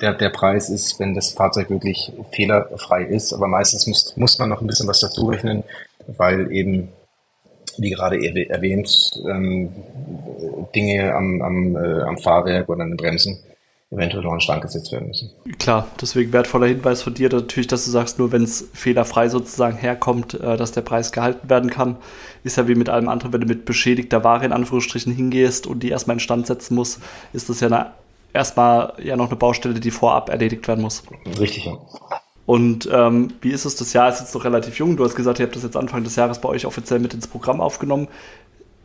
der, 0.00 0.14
der 0.14 0.30
Preis 0.30 0.68
ist, 0.70 0.98
wenn 1.00 1.14
das 1.14 1.32
Fahrzeug 1.32 1.70
wirklich 1.70 2.12
fehlerfrei 2.32 3.04
ist. 3.04 3.32
Aber 3.32 3.48
meistens 3.48 3.86
muss, 3.86 4.16
muss 4.16 4.38
man 4.38 4.48
noch 4.48 4.60
ein 4.60 4.66
bisschen 4.66 4.88
was 4.88 5.00
dazu 5.00 5.26
rechnen, 5.26 5.64
weil 6.06 6.52
eben, 6.52 6.88
wie 7.78 7.90
gerade 7.90 8.16
erwähnt, 8.50 9.12
ähm, 9.28 9.70
Dinge 10.74 11.14
am, 11.14 11.42
am, 11.42 11.76
äh, 11.76 12.02
am 12.02 12.18
Fahrwerk 12.18 12.68
oder 12.68 12.82
an 12.82 12.90
den 12.90 12.96
Bremsen 12.96 13.38
eventuell 13.92 14.22
noch 14.22 14.32
in 14.32 14.40
Stand 14.40 14.62
gesetzt 14.62 14.90
werden 14.90 15.08
müssen. 15.08 15.30
Klar, 15.58 15.86
deswegen 16.00 16.32
wertvoller 16.32 16.66
Hinweis 16.66 17.02
von 17.02 17.14
dir 17.14 17.28
natürlich, 17.28 17.66
dass 17.66 17.84
du 17.84 17.90
sagst, 17.90 18.18
nur 18.18 18.32
wenn 18.32 18.42
es 18.42 18.68
fehlerfrei 18.72 19.28
sozusagen 19.28 19.76
herkommt, 19.76 20.34
äh, 20.34 20.56
dass 20.56 20.72
der 20.72 20.80
Preis 20.80 21.12
gehalten 21.12 21.48
werden 21.48 21.70
kann. 21.70 21.96
Ist 22.42 22.56
ja 22.56 22.66
wie 22.68 22.74
mit 22.74 22.88
allem 22.88 23.08
anderen, 23.08 23.32
wenn 23.32 23.42
du 23.42 23.46
mit 23.46 23.64
beschädigter 23.64 24.24
Ware 24.24 24.44
in 24.44 24.52
Anführungsstrichen 24.52 25.12
hingehst 25.14 25.66
und 25.66 25.82
die 25.82 25.90
erstmal 25.90 26.16
in 26.16 26.20
Stand 26.20 26.46
setzen 26.46 26.74
musst, 26.74 27.00
ist 27.32 27.48
das 27.48 27.60
ja 27.60 27.68
eine, 27.68 27.90
erstmal 28.32 28.94
ja 29.02 29.16
noch 29.16 29.28
eine 29.28 29.36
Baustelle, 29.36 29.78
die 29.78 29.90
vorab 29.90 30.30
erledigt 30.30 30.66
werden 30.66 30.80
muss. 30.80 31.02
Richtig, 31.38 31.66
ja. 31.66 31.76
Und 32.44 32.88
ähm, 32.92 33.34
wie 33.40 33.50
ist 33.50 33.64
es? 33.64 33.76
Das 33.76 33.92
Jahr 33.92 34.08
ist 34.08 34.18
jetzt 34.18 34.34
noch 34.34 34.44
relativ 34.44 34.76
jung. 34.78 34.96
Du 34.96 35.04
hast 35.04 35.14
gesagt, 35.14 35.38
ihr 35.38 35.46
habt 35.46 35.54
das 35.54 35.62
jetzt 35.62 35.76
Anfang 35.76 36.02
des 36.02 36.16
Jahres 36.16 36.40
bei 36.40 36.48
euch 36.48 36.66
offiziell 36.66 36.98
mit 36.98 37.14
ins 37.14 37.28
Programm 37.28 37.60
aufgenommen 37.60 38.08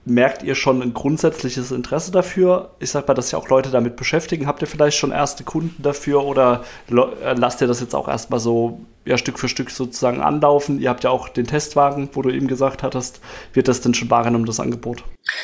merkt 0.08 0.44
ihr 0.44 0.56
schon 0.56 0.82
ein 0.82 0.94
grundsätzliches 0.94 1.72
Interesse 1.72 2.12
dafür? 2.12 2.72
Ich 2.80 2.92
sag 2.92 3.08
mal, 3.08 3.14
dass 3.14 3.32
ja 3.32 3.38
auch 3.38 3.50
Leute 3.50 3.70
damit 3.70 3.96
beschäftigen. 3.96 4.48
Habt 4.48 4.62
ihr 4.62 4.68
vielleicht 4.68 4.98
schon 4.98 5.12
erste 5.12 5.44
Kunden 5.44 5.82
dafür 5.82 6.24
oder 6.24 6.64
äh, 6.90 7.34
lasst 7.34 7.62
ihr 7.62 7.68
das 7.68 7.82
jetzt 7.82 7.94
auch 7.94 8.08
erstmal 8.08 8.40
so 8.40 8.80
ja, 9.06 9.18
Stück 9.18 9.38
für 9.38 9.50
Stück 9.50 9.70
sozusagen 9.70 10.22
anlaufen? 10.22 10.80
Ihr 10.80 10.90
habt 10.90 11.04
ja 11.04 11.10
auch 11.10 11.30
den 11.30 11.46
Testwagen, 11.46 12.10
wo 12.14 12.22
du 12.22 12.30
eben 12.30 12.48
gesagt 12.48 12.84
hattest. 12.84 13.20
Wird 13.54 13.68
das 13.68 13.82
denn 13.82 13.94
schon 13.94 14.10
wahrgenommen, 14.10 14.46
das 14.46 14.60
Angebot? 14.60 15.04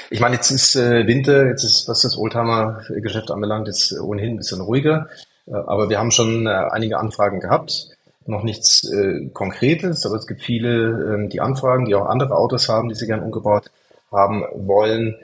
Ich 0.10 0.20
meine, 0.20 0.36
jetzt 0.36 0.51
ist 0.51 0.75
äh, 0.75 1.05
Winter, 1.08 1.48
jetzt 1.48 1.63
ist, 1.63 1.88
was 1.88 2.01
das 2.01 2.17
Oldtimer-Geschäft 2.17 3.32
anbelangt, 3.32 3.67
jetzt 3.67 3.93
ohnehin 4.00 4.36
ein 4.36 4.38
bisschen 4.38 4.62
ruhiger. 4.62 5.08
Äh, 5.46 5.55
aber 5.55 5.89
wir 5.89 6.00
haben 6.00 6.12
schon 6.12 6.48
äh, 6.48 6.50
einige 6.50 6.98
Anfragen 7.00 7.39
gehabt 7.39 7.89
noch 8.25 8.43
nichts 8.43 8.89
äh, 8.89 9.27
Konkretes, 9.34 10.05
aber 10.05 10.15
es 10.15 10.27
gibt 10.27 10.41
viele, 10.41 11.25
äh, 11.25 11.27
die 11.27 11.41
Anfragen, 11.41 11.84
die 11.84 11.93
auch 11.93 12.05
andere 12.05 12.38
Autos 12.38 12.70
haben, 12.70 12.88
die 12.88 12.96
sie 12.96 13.05
gern 13.05 13.22
umgebaut 13.22 13.70
haben 14.13 14.43
wollen. 14.53 15.15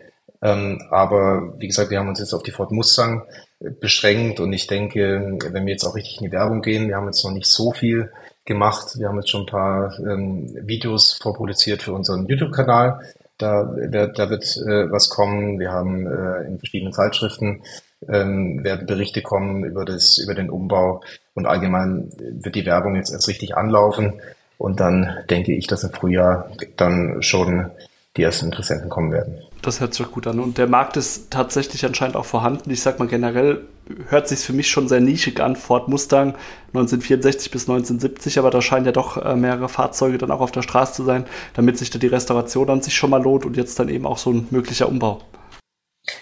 Ähm, 0.41 0.81
aber 0.89 1.53
wie 1.60 1.67
gesagt, 1.67 1.89
wir 1.89 2.00
haben 2.00 2.10
uns 2.10 2.19
jetzt 2.19 2.34
auf 2.34 2.43
die 2.43 2.51
Ford 2.51 2.72
Mustang 2.72 3.24
beschränkt 3.60 4.39
und 4.39 4.53
ich 4.53 4.67
denke, 4.67 5.38
wenn 5.51 5.65
wir 5.65 5.74
jetzt 5.74 5.86
auch 5.86 5.96
richtig 5.96 6.22
in 6.22 6.27
die 6.27 6.31
Werbung 6.31 6.62
gehen, 6.62 6.88
wir 6.88 6.96
haben 6.96 7.08
jetzt 7.08 7.24
noch 7.25 7.31
nicht 7.31 7.48
so 7.48 7.74
viel 7.74 8.10
gemacht. 8.46 8.98
Wir 8.98 9.10
haben 9.10 9.17
jetzt 9.17 9.29
schon 9.29 9.41
ein 9.41 9.48
paar 9.48 9.98
ähm, 10.00 10.50
Videos 10.65 11.13
vorproduziert 11.22 11.81
für 11.81 11.93
unseren 11.93 12.25
YouTube-Kanal. 12.27 13.01
Da, 13.38 13.63
da, 13.89 14.08
da 14.08 14.29
wird 14.29 14.43
äh, 14.58 14.91
was 14.91 15.10
kommen. 15.10 15.60
Wir 15.60 15.72
haben 15.72 16.08
äh, 16.08 16.48
in 16.48 16.58
verschiedenen 16.58 16.93
Zeitschriften 16.93 17.62
ähm, 18.08 18.63
werden 18.63 18.88
Berichte 18.88 19.22
kommen 19.22 19.63
über 19.65 19.86
das, 19.86 20.17
über 20.17 20.34
den 20.34 20.50
Umbau 20.50 21.01
und 21.34 21.46
allgemein 21.46 22.10
wird 22.17 22.55
die 22.55 22.65
Werbung 22.65 22.96
jetzt 22.96 23.12
erst 23.12 23.27
richtig 23.27 23.55
anlaufen. 23.58 24.22
Und 24.58 24.79
dann 24.79 25.17
denke 25.29 25.53
ich, 25.53 25.67
dass 25.67 25.84
im 25.84 25.91
Frühjahr 25.91 26.51
dann 26.75 27.22
schon 27.22 27.72
die 28.18 28.24
ersten 28.24 28.48
Interessenten 28.48 28.89
kommen 28.89 29.12
werden. 29.12 29.39
Das 29.62 29.80
hört 29.80 29.94
sich 29.94 30.10
gut 30.12 30.25
an. 30.28 30.39
Und 30.39 30.58
der 30.58 30.68
Markt 30.68 30.98
ist 30.98 31.32
tatsächlich 31.32 31.86
anscheinend 31.86 32.16
auch 32.16 32.25
vorhanden. 32.25 32.72
Ich 32.72 32.82
sag 32.82 33.00
mal 33.00 33.08
generell 33.08 33.62
hört 34.08 34.28
sich 34.28 34.39
für 34.39 34.54
mich 34.54 34.70
schon 34.70 34.88
sehr 34.88 35.00
nischig 35.00 35.39
an. 35.39 35.56
Ford 35.56 35.88
Mustang 35.88 36.36
1964 36.68 37.51
bis 37.51 37.63
1970, 37.63 38.39
aber 38.39 38.51
da 38.51 38.62
scheinen 38.62 38.86
ja 38.86 38.92
doch 38.92 39.18
äh, 39.18 39.36
mehrere 39.36 39.70
Fahrzeuge 39.70 40.18
dann 40.18 40.32
auch 40.32 40.42
auf 40.42 40.51
der 40.51 40.62
Straße 40.62 40.94
zu 40.94 41.04
sein, 41.04 41.25
damit 41.54 41.78
sich 41.78 41.89
da 41.89 42.00
die 42.00 42.08
Restauration 42.08 42.70
an 42.70 42.82
sich 42.82 42.96
schon 42.96 43.10
mal 43.10 43.22
lohnt 43.22 43.46
und 43.46 43.58
jetzt 43.58 43.80
dann 43.80 43.89
eben 43.89 44.06
auch 44.06 44.18
so 44.18 44.32
ein 44.32 44.48
möglicher 44.51 44.88
Umbau. 44.88 45.22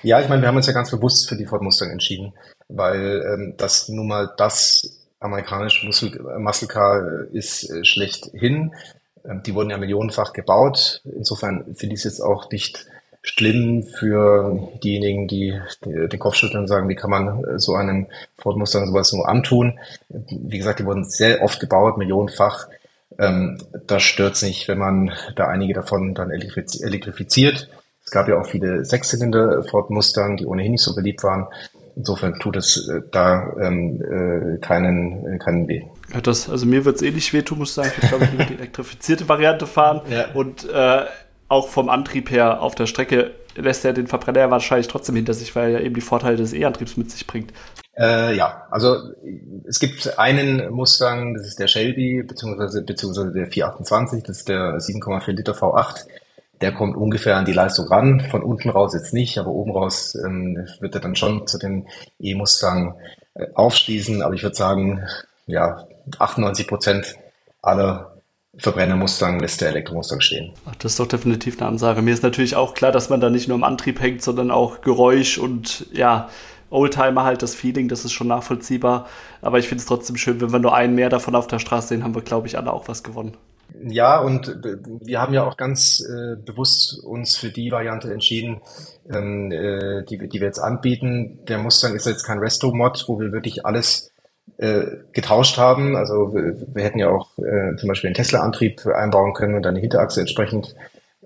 Ja, 0.02 0.20
ich 0.20 0.30
meine, 0.30 0.42
wir 0.42 0.48
haben 0.48 0.58
uns 0.58 0.68
ja 0.68 0.74
ganz 0.74 0.92
bewusst 0.92 1.30
für 1.30 1.36
die 1.36 1.46
Ford 1.46 1.62
Mustang 1.62 1.90
entschieden, 1.92 2.34
weil 2.68 3.24
ähm, 3.34 3.54
das 3.58 3.88
nun 3.90 4.08
mal 4.08 4.34
das 4.38 5.08
amerikanische 5.20 5.86
Muscle, 5.86 6.12
Muscle 6.40 6.68
Car 6.68 7.26
ist 7.32 7.70
äh, 7.70 7.84
schlechthin. 7.84 8.56
Ähm, 8.56 8.74
die 9.46 9.54
wurden 9.54 9.70
ja 9.70 9.78
millionenfach 9.78 10.34
gebaut. 10.34 11.02
Insofern 11.06 11.76
finde 11.76 11.96
ich 11.96 12.02
es 12.02 12.06
jetzt 12.06 12.22
auch 12.22 12.50
nicht 12.50 12.86
schlimm 13.22 13.84
für 13.84 14.70
diejenigen, 14.84 15.28
die, 15.28 15.60
den 15.84 16.20
Kopf 16.20 16.36
schütteln 16.36 16.62
und 16.62 16.68
sagen, 16.68 16.88
wie 16.88 16.96
kann 16.96 17.10
man 17.10 17.44
äh, 17.44 17.60
so 17.60 17.76
einem 17.76 18.08
Ford 18.38 18.58
Mustang 18.58 18.88
sowas 18.88 19.12
nur 19.12 19.28
antun. 19.28 19.80
Wie 20.10 20.58
gesagt, 20.58 20.80
die 20.80 20.86
wurden 20.86 21.04
sehr 21.04 21.42
oft 21.42 21.60
gebaut, 21.60 21.98
millionenfach. 21.98 22.68
Ähm, 23.20 23.58
das 23.86 24.04
stört 24.04 24.42
nicht, 24.44 24.68
wenn 24.68 24.78
man 24.78 25.12
da 25.36 25.48
einige 25.48 25.74
davon 25.74 26.14
dann 26.14 26.32
elektrifiziert. 26.32 27.70
Es 28.06 28.12
gab 28.12 28.30
ja 28.30 28.40
auch 28.40 28.46
viele 28.46 28.86
Sechszylinder 28.86 29.64
Ford 29.64 29.90
Mustang, 29.90 30.38
die 30.38 30.46
ohnehin 30.46 30.72
nicht 30.72 30.84
so 30.84 30.96
beliebt 30.96 31.24
waren. 31.24 31.48
Insofern 31.98 32.40
tut 32.40 32.56
es 32.56 32.88
äh, 32.88 33.02
da 33.12 33.54
ähm, 33.60 34.02
äh, 34.02 34.58
keinen, 34.60 35.38
keinen 35.40 35.68
weh. 35.68 35.84
Ja, 36.14 36.22
das, 36.22 36.50
also 36.50 36.66
mir 36.66 36.86
wird 36.86 36.98
es 36.98 37.02
eh 37.02 37.12
nicht 37.12 37.34
wehtun, 37.34 37.60
muss 37.60 37.70
ich 37.70 37.76
sagen. 37.76 37.92
Ich 38.02 38.08
glaube, 38.08 38.26
ich 38.26 38.46
die 38.48 38.54
elektrifizierte 38.58 39.28
Variante 39.28 39.68
fahren. 39.68 40.02
Ja. 40.10 40.32
Und 40.34 40.70
äh, 40.70 41.06
auch 41.50 41.68
vom 41.68 41.90
Antrieb 41.90 42.32
her 42.32 42.62
auf 42.62 42.76
der 42.76 42.88
Strecke 42.88 43.32
lässt 43.56 43.84
er 43.86 43.94
den 43.94 44.08
Verbrenner 44.08 44.40
ja 44.40 44.52
wahrscheinlich 44.52 44.88
trotzdem 44.88 45.16
hinter 45.16 45.34
sich, 45.34 45.56
weil 45.56 45.74
er 45.74 45.82
eben 45.82 45.96
die 45.96 46.02
Vorteile 46.02 46.38
des 46.38 46.54
E-Antriebs 46.54 46.96
mit 46.98 47.12
sich 47.12 47.26
bringt. 47.26 47.52
Äh, 47.98 48.36
ja, 48.36 48.68
also 48.70 48.98
es 49.68 49.80
gibt 49.80 50.20
einen 50.20 50.72
Mustang, 50.72 51.34
das 51.34 51.48
ist 51.48 51.60
der 51.60 51.68
Shelby, 51.68 52.24
beziehungsweise, 52.24 52.84
beziehungsweise 52.84 53.32
der 53.32 53.48
428, 53.48 54.24
das 54.24 54.38
ist 54.38 54.50
der 54.50 54.78
7,4 54.78 55.32
Liter 55.32 55.54
V8 55.54 56.06
der 56.62 56.74
kommt 56.74 56.98
ungefähr 56.98 57.38
an 57.38 57.46
die 57.46 57.54
Leistung 57.54 57.88
ran. 57.88 58.22
Von 58.32 58.44
unten 58.44 58.70
raus 58.70 58.94
jetzt 58.94 59.14
nicht, 59.14 59.38
aber 59.38 59.50
oben 59.50 59.72
raus 59.72 60.16
ähm, 60.16 60.68
wird 60.80 60.96
er 60.96 61.02
dann 61.02 61.16
schon 61.16 61.48
zu 61.48 61.58
den 61.58 61.88
E-Mustang 62.20 62.96
äh, 63.36 63.48
aufschließen. 63.54 64.22
Aber 64.22 64.34
ich 64.34 64.44
würde 64.44 64.56
sagen, 64.56 65.06
ja, 65.48 65.88
98 66.20 66.68
Prozent 66.68 67.16
aller 67.62 68.18
Verbrenner 68.58 68.96
Mustang 68.96 69.40
lässt 69.40 69.62
der 69.62 69.70
Elektromustang 69.70 70.20
stehen. 70.20 70.54
Ach, 70.66 70.76
das 70.76 70.94
ist 70.94 71.00
doch 71.00 71.08
definitiv 71.08 71.60
eine 71.60 71.68
Ansage. 71.70 72.02
Mir 72.02 72.14
ist 72.14 72.24
natürlich 72.24 72.56
auch 72.56 72.74
klar, 72.74 72.92
dass 72.92 73.10
man 73.10 73.22
da 73.22 73.30
nicht 73.30 73.48
nur 73.48 73.56
am 73.56 73.64
Antrieb 73.64 74.02
hängt, 74.02 74.24
sondern 74.24 74.52
auch 74.52 74.82
Geräusch 74.82 75.38
und 75.38 75.86
ja, 75.92 76.30
Oldtimer 76.70 77.24
halt 77.24 77.44
das 77.44 77.56
Feeling, 77.56 77.88
das 77.88 78.04
ist 78.04 78.14
schon 78.14 78.28
nachvollziehbar. 78.28 79.08
Aber 79.42 79.60
ich 79.60 79.68
finde 79.68 79.82
es 79.82 79.88
trotzdem 79.88 80.18
schön, 80.18 80.42
wenn 80.42 80.52
wir 80.52 80.60
nur 80.60 80.76
einen 80.76 80.96
mehr 80.96 81.10
davon 81.10 81.36
auf 81.36 81.48
der 81.48 81.60
Straße 81.60 81.90
sehen, 81.90 82.04
haben 82.04 82.16
wir, 82.16 82.24
glaube 82.24 82.48
ich, 82.48 82.58
alle 82.58 82.74
auch 82.74 82.88
was 82.88 83.04
gewonnen. 83.04 83.38
Ja, 83.84 84.20
und 84.20 84.60
wir 85.02 85.22
haben 85.22 85.34
ja 85.34 85.44
auch 85.44 85.56
ganz 85.56 86.02
äh, 86.02 86.36
bewusst 86.36 87.00
uns 87.04 87.38
für 87.38 87.50
die 87.50 87.72
Variante 87.72 88.12
entschieden, 88.12 88.62
ähm, 89.10 89.52
äh, 89.52 90.04
die, 90.04 90.18
die 90.18 90.40
wir 90.40 90.48
jetzt 90.48 90.60
anbieten. 90.60 91.40
Der 91.48 91.58
Mustang 91.58 91.94
ist 91.94 92.08
jetzt 92.08 92.24
kein 92.24 92.40
Resto-Mod, 92.40 93.06
wo 93.08 93.20
wir 93.20 93.32
wirklich 93.32 93.66
alles 93.66 94.12
äh, 94.58 94.84
getauscht 95.14 95.58
haben. 95.58 95.96
Also 95.96 96.34
wir, 96.34 96.56
wir 96.74 96.84
hätten 96.84 97.00
ja 97.00 97.10
auch 97.10 97.38
äh, 97.38 97.76
zum 97.78 97.90
Beispiel 97.90 98.08
einen 98.08 98.16
Tesla-Antrieb 98.16 98.86
einbauen 98.88 99.34
können 99.34 99.56
und 99.56 99.64
dann 99.64 99.76
die 99.76 99.82
Hinterachse 99.82 100.22
entsprechend 100.22 100.76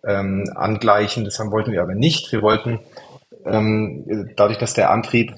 ähm, 0.05 0.51
angleichen. 0.55 1.23
Das 1.25 1.39
haben, 1.39 1.51
wollten 1.51 1.71
wir 1.71 1.81
aber 1.81 1.95
nicht. 1.95 2.31
Wir 2.31 2.41
wollten 2.41 2.79
ähm, 3.45 4.31
dadurch, 4.35 4.57
dass 4.57 4.73
der 4.73 4.91
Antrieb 4.91 5.33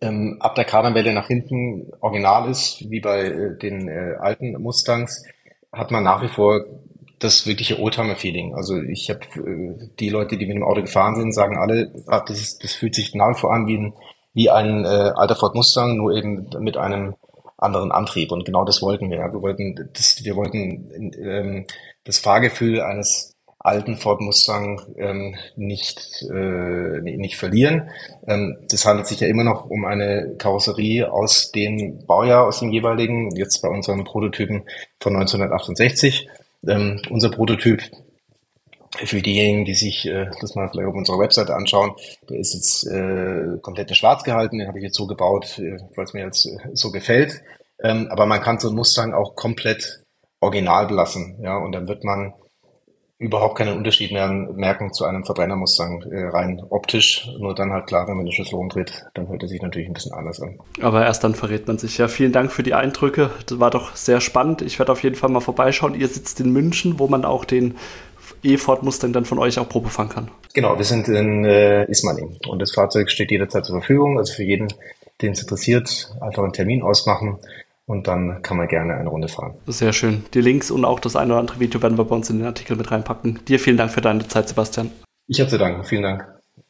ähm, 0.00 0.36
ab 0.40 0.54
der 0.54 0.64
Kardanwelle 0.64 1.12
nach 1.14 1.28
hinten 1.28 1.90
original 2.00 2.50
ist, 2.50 2.90
wie 2.90 3.00
bei 3.00 3.24
äh, 3.26 3.58
den 3.58 3.88
äh, 3.88 4.16
alten 4.18 4.52
Mustangs, 4.60 5.24
hat 5.72 5.90
man 5.90 6.04
nach 6.04 6.22
wie 6.22 6.28
vor 6.28 6.64
das 7.18 7.46
wirkliche 7.46 7.80
Oldtimer-Feeling. 7.80 8.54
Also 8.54 8.80
ich 8.80 9.08
habe 9.08 9.20
äh, 9.36 9.88
die 9.98 10.10
Leute, 10.10 10.36
die 10.36 10.46
mit 10.46 10.56
dem 10.56 10.64
Auto 10.64 10.82
gefahren 10.82 11.16
sind, 11.16 11.32
sagen 11.32 11.56
alle, 11.56 11.90
ah, 12.06 12.22
das, 12.26 12.40
ist, 12.40 12.62
das 12.62 12.74
fühlt 12.74 12.94
sich 12.94 13.14
nach 13.14 13.30
wie 13.30 13.40
vor 13.40 13.52
an 13.52 13.66
wie 13.66 13.78
ein, 13.78 13.94
wie 14.34 14.50
ein 14.50 14.84
äh, 14.84 15.12
alter 15.14 15.36
Ford 15.36 15.54
Mustang, 15.54 15.96
nur 15.96 16.12
eben 16.12 16.48
mit 16.58 16.76
einem 16.76 17.14
anderen 17.56 17.92
Antrieb. 17.92 18.32
Und 18.32 18.44
genau 18.44 18.64
das 18.64 18.82
wollten 18.82 19.10
wir. 19.10 19.18
Wir 19.18 19.42
wollten, 19.42 19.90
das, 19.94 20.24
wir 20.24 20.36
wollten 20.36 21.12
ähm, 21.18 21.66
das 22.04 22.18
Fahrgefühl 22.18 22.80
eines 22.80 23.34
alten 23.64 23.96
Ford 23.96 24.20
Mustang 24.20 24.82
ähm, 24.98 25.36
nicht, 25.56 26.22
äh, 26.30 27.00
nicht 27.00 27.36
verlieren. 27.36 27.88
Ähm, 28.26 28.58
das 28.68 28.84
handelt 28.84 29.06
sich 29.06 29.20
ja 29.20 29.26
immer 29.26 29.44
noch 29.44 29.70
um 29.70 29.86
eine 29.86 30.34
Karosserie 30.36 31.10
aus 31.10 31.50
dem 31.50 32.04
Baujahr, 32.06 32.46
aus 32.46 32.60
dem 32.60 32.70
jeweiligen, 32.70 33.34
jetzt 33.34 33.62
bei 33.62 33.68
unserem 33.68 34.04
Prototypen 34.04 34.64
von 35.00 35.14
1968. 35.16 36.28
Ähm, 36.66 37.00
unser 37.08 37.30
Prototyp 37.30 37.82
für 38.96 39.22
diejenigen, 39.22 39.64
die 39.64 39.74
sich 39.74 40.06
äh, 40.06 40.30
das 40.40 40.54
mal 40.54 40.68
vielleicht 40.68 40.88
auf 40.88 40.94
unserer 40.94 41.18
Webseite 41.18 41.54
anschauen, 41.54 41.92
der 42.28 42.38
ist 42.38 42.54
jetzt 42.54 42.86
äh, 42.86 43.58
komplett 43.60 43.90
in 43.90 43.96
schwarz 43.96 44.24
gehalten, 44.24 44.58
den 44.58 44.68
habe 44.68 44.78
ich 44.78 44.84
jetzt 44.84 44.96
so 44.96 45.06
gebaut, 45.06 45.58
äh, 45.58 45.78
weil 45.96 46.04
es 46.04 46.14
mir 46.14 46.24
jetzt 46.24 46.46
äh, 46.46 46.58
so 46.72 46.90
gefällt. 46.90 47.42
Ähm, 47.82 48.08
aber 48.10 48.26
man 48.26 48.40
kann 48.40 48.58
so 48.58 48.68
einen 48.68 48.76
Mustang 48.76 49.12
auch 49.12 49.34
komplett 49.34 50.04
original 50.40 50.86
belassen, 50.86 51.38
ja, 51.42 51.56
und 51.56 51.72
dann 51.72 51.88
wird 51.88 52.04
man 52.04 52.34
überhaupt 53.18 53.56
keinen 53.56 53.76
Unterschied 53.76 54.12
mehr 54.12 54.28
merken 54.28 54.92
zu 54.92 55.04
einem 55.04 55.24
Verbrennermustang 55.24 56.02
äh, 56.10 56.26
rein 56.26 56.60
optisch. 56.70 57.28
Nur 57.38 57.54
dann 57.54 57.72
halt 57.72 57.86
klar, 57.86 58.06
wenn 58.08 58.16
man 58.16 58.26
den 58.26 58.32
Schlüssel 58.32 58.56
umdreht, 58.56 59.04
dann 59.14 59.28
hört 59.28 59.42
er 59.42 59.48
sich 59.48 59.62
natürlich 59.62 59.88
ein 59.88 59.94
bisschen 59.94 60.12
anders 60.12 60.40
an. 60.40 60.58
Aber 60.82 61.04
erst 61.04 61.22
dann 61.22 61.34
verrät 61.34 61.66
man 61.66 61.78
sich. 61.78 61.96
Ja, 61.96 62.08
vielen 62.08 62.32
Dank 62.32 62.50
für 62.50 62.62
die 62.62 62.74
Eindrücke. 62.74 63.30
Das 63.46 63.60
war 63.60 63.70
doch 63.70 63.94
sehr 63.94 64.20
spannend. 64.20 64.62
Ich 64.62 64.78
werde 64.78 64.92
auf 64.92 65.02
jeden 65.02 65.14
Fall 65.14 65.30
mal 65.30 65.40
vorbeischauen. 65.40 65.94
Ihr 65.94 66.08
sitzt 66.08 66.40
in 66.40 66.52
München, 66.52 66.98
wo 66.98 67.06
man 67.06 67.24
auch 67.24 67.44
den 67.44 67.76
E-Ford 68.44 68.82
Mustang 68.82 69.12
dann 69.12 69.24
von 69.24 69.38
euch 69.38 69.58
auch 69.58 69.68
Probe 69.68 69.88
fahren 69.88 70.08
kann. 70.08 70.30
Genau, 70.52 70.76
wir 70.76 70.84
sind 70.84 71.08
in 71.08 71.44
äh, 71.44 71.84
Ismaning 71.90 72.38
und 72.48 72.60
das 72.60 72.72
Fahrzeug 72.72 73.10
steht 73.10 73.30
jederzeit 73.30 73.64
zur 73.64 73.80
Verfügung. 73.80 74.18
Also 74.18 74.34
für 74.34 74.44
jeden, 74.44 74.68
den 75.22 75.32
es 75.32 75.40
interessiert, 75.40 76.12
einfach 76.20 76.42
einen 76.42 76.52
Termin 76.52 76.82
ausmachen 76.82 77.38
und 77.86 78.06
dann 78.06 78.42
kann 78.42 78.56
man 78.56 78.68
gerne 78.68 78.94
eine 78.94 79.08
Runde 79.08 79.28
fahren. 79.28 79.54
Sehr 79.66 79.92
schön. 79.92 80.24
Die 80.34 80.40
Links 80.40 80.70
und 80.70 80.84
auch 80.84 81.00
das 81.00 81.16
eine 81.16 81.32
oder 81.32 81.40
andere 81.40 81.60
Video 81.60 81.82
werden 81.82 81.98
wir 81.98 82.04
bei 82.04 82.14
uns 82.14 82.30
in 82.30 82.38
den 82.38 82.46
Artikel 82.46 82.76
mit 82.76 82.90
reinpacken. 82.90 83.40
Dir 83.46 83.58
vielen 83.58 83.76
Dank 83.76 83.90
für 83.90 84.00
deine 84.00 84.26
Zeit, 84.28 84.48
Sebastian. 84.48 84.90
Ich 85.26 85.40
habe 85.40 85.50
zu 85.50 85.58
danken. 85.58 85.84
Vielen 85.84 86.02
Dank. 86.02 86.26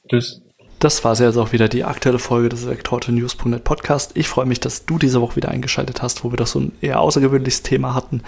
Tschüss. 0.09 0.43
Das 0.79 1.03
war 1.03 1.19
jetzt 1.19 1.39
auch 1.39 1.53
wieder 1.53 1.69
die 1.69 1.85
aktuelle 1.85 2.19
Folge 2.19 2.51
des 2.51 2.65
Elektroauto-News.net 2.67 3.65
Podcast. 3.65 4.13
Ich 4.15 4.29
freue 4.29 4.45
mich, 4.45 4.61
dass 4.61 4.85
du 4.85 4.99
diese 4.99 5.21
Woche 5.21 5.37
wieder 5.37 5.49
eingeschaltet 5.49 6.03
hast, 6.03 6.25
wo 6.25 6.33
wir 6.33 6.37
doch 6.37 6.47
so 6.47 6.61
ein 6.61 6.73
eher 6.83 7.01
außergewöhnliches 7.01 7.63
Thema 7.63 7.95
hatten 7.95 8.23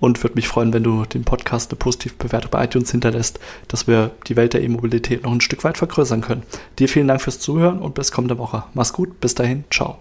und 0.00 0.22
würde 0.22 0.34
mich 0.34 0.48
freuen, 0.48 0.72
wenn 0.72 0.82
du 0.82 1.04
den 1.06 1.24
Podcast 1.24 1.70
eine 1.70 1.78
positive 1.78 2.14
Bewertung 2.16 2.50
bei 2.50 2.64
iTunes 2.64 2.90
hinterlässt, 2.90 3.40
dass 3.68 3.86
wir 3.86 4.10
die 4.26 4.36
Welt 4.36 4.52
der 4.52 4.62
E-Mobilität 4.62 5.22
noch 5.22 5.32
ein 5.32 5.40
Stück 5.40 5.64
weit 5.64 5.78
vergrößern 5.78 6.20
können. 6.20 6.42
Dir 6.78 6.88
vielen 6.88 7.08
Dank 7.08 7.22
fürs 7.22 7.40
Zuhören 7.40 7.78
und 7.78 7.94
bis 7.94 8.12
kommende 8.12 8.36
Woche. 8.38 8.64
Mach's 8.74 8.92
gut, 8.92 9.20
bis 9.20 9.34
dahin, 9.34 9.64
ciao. 9.70 9.98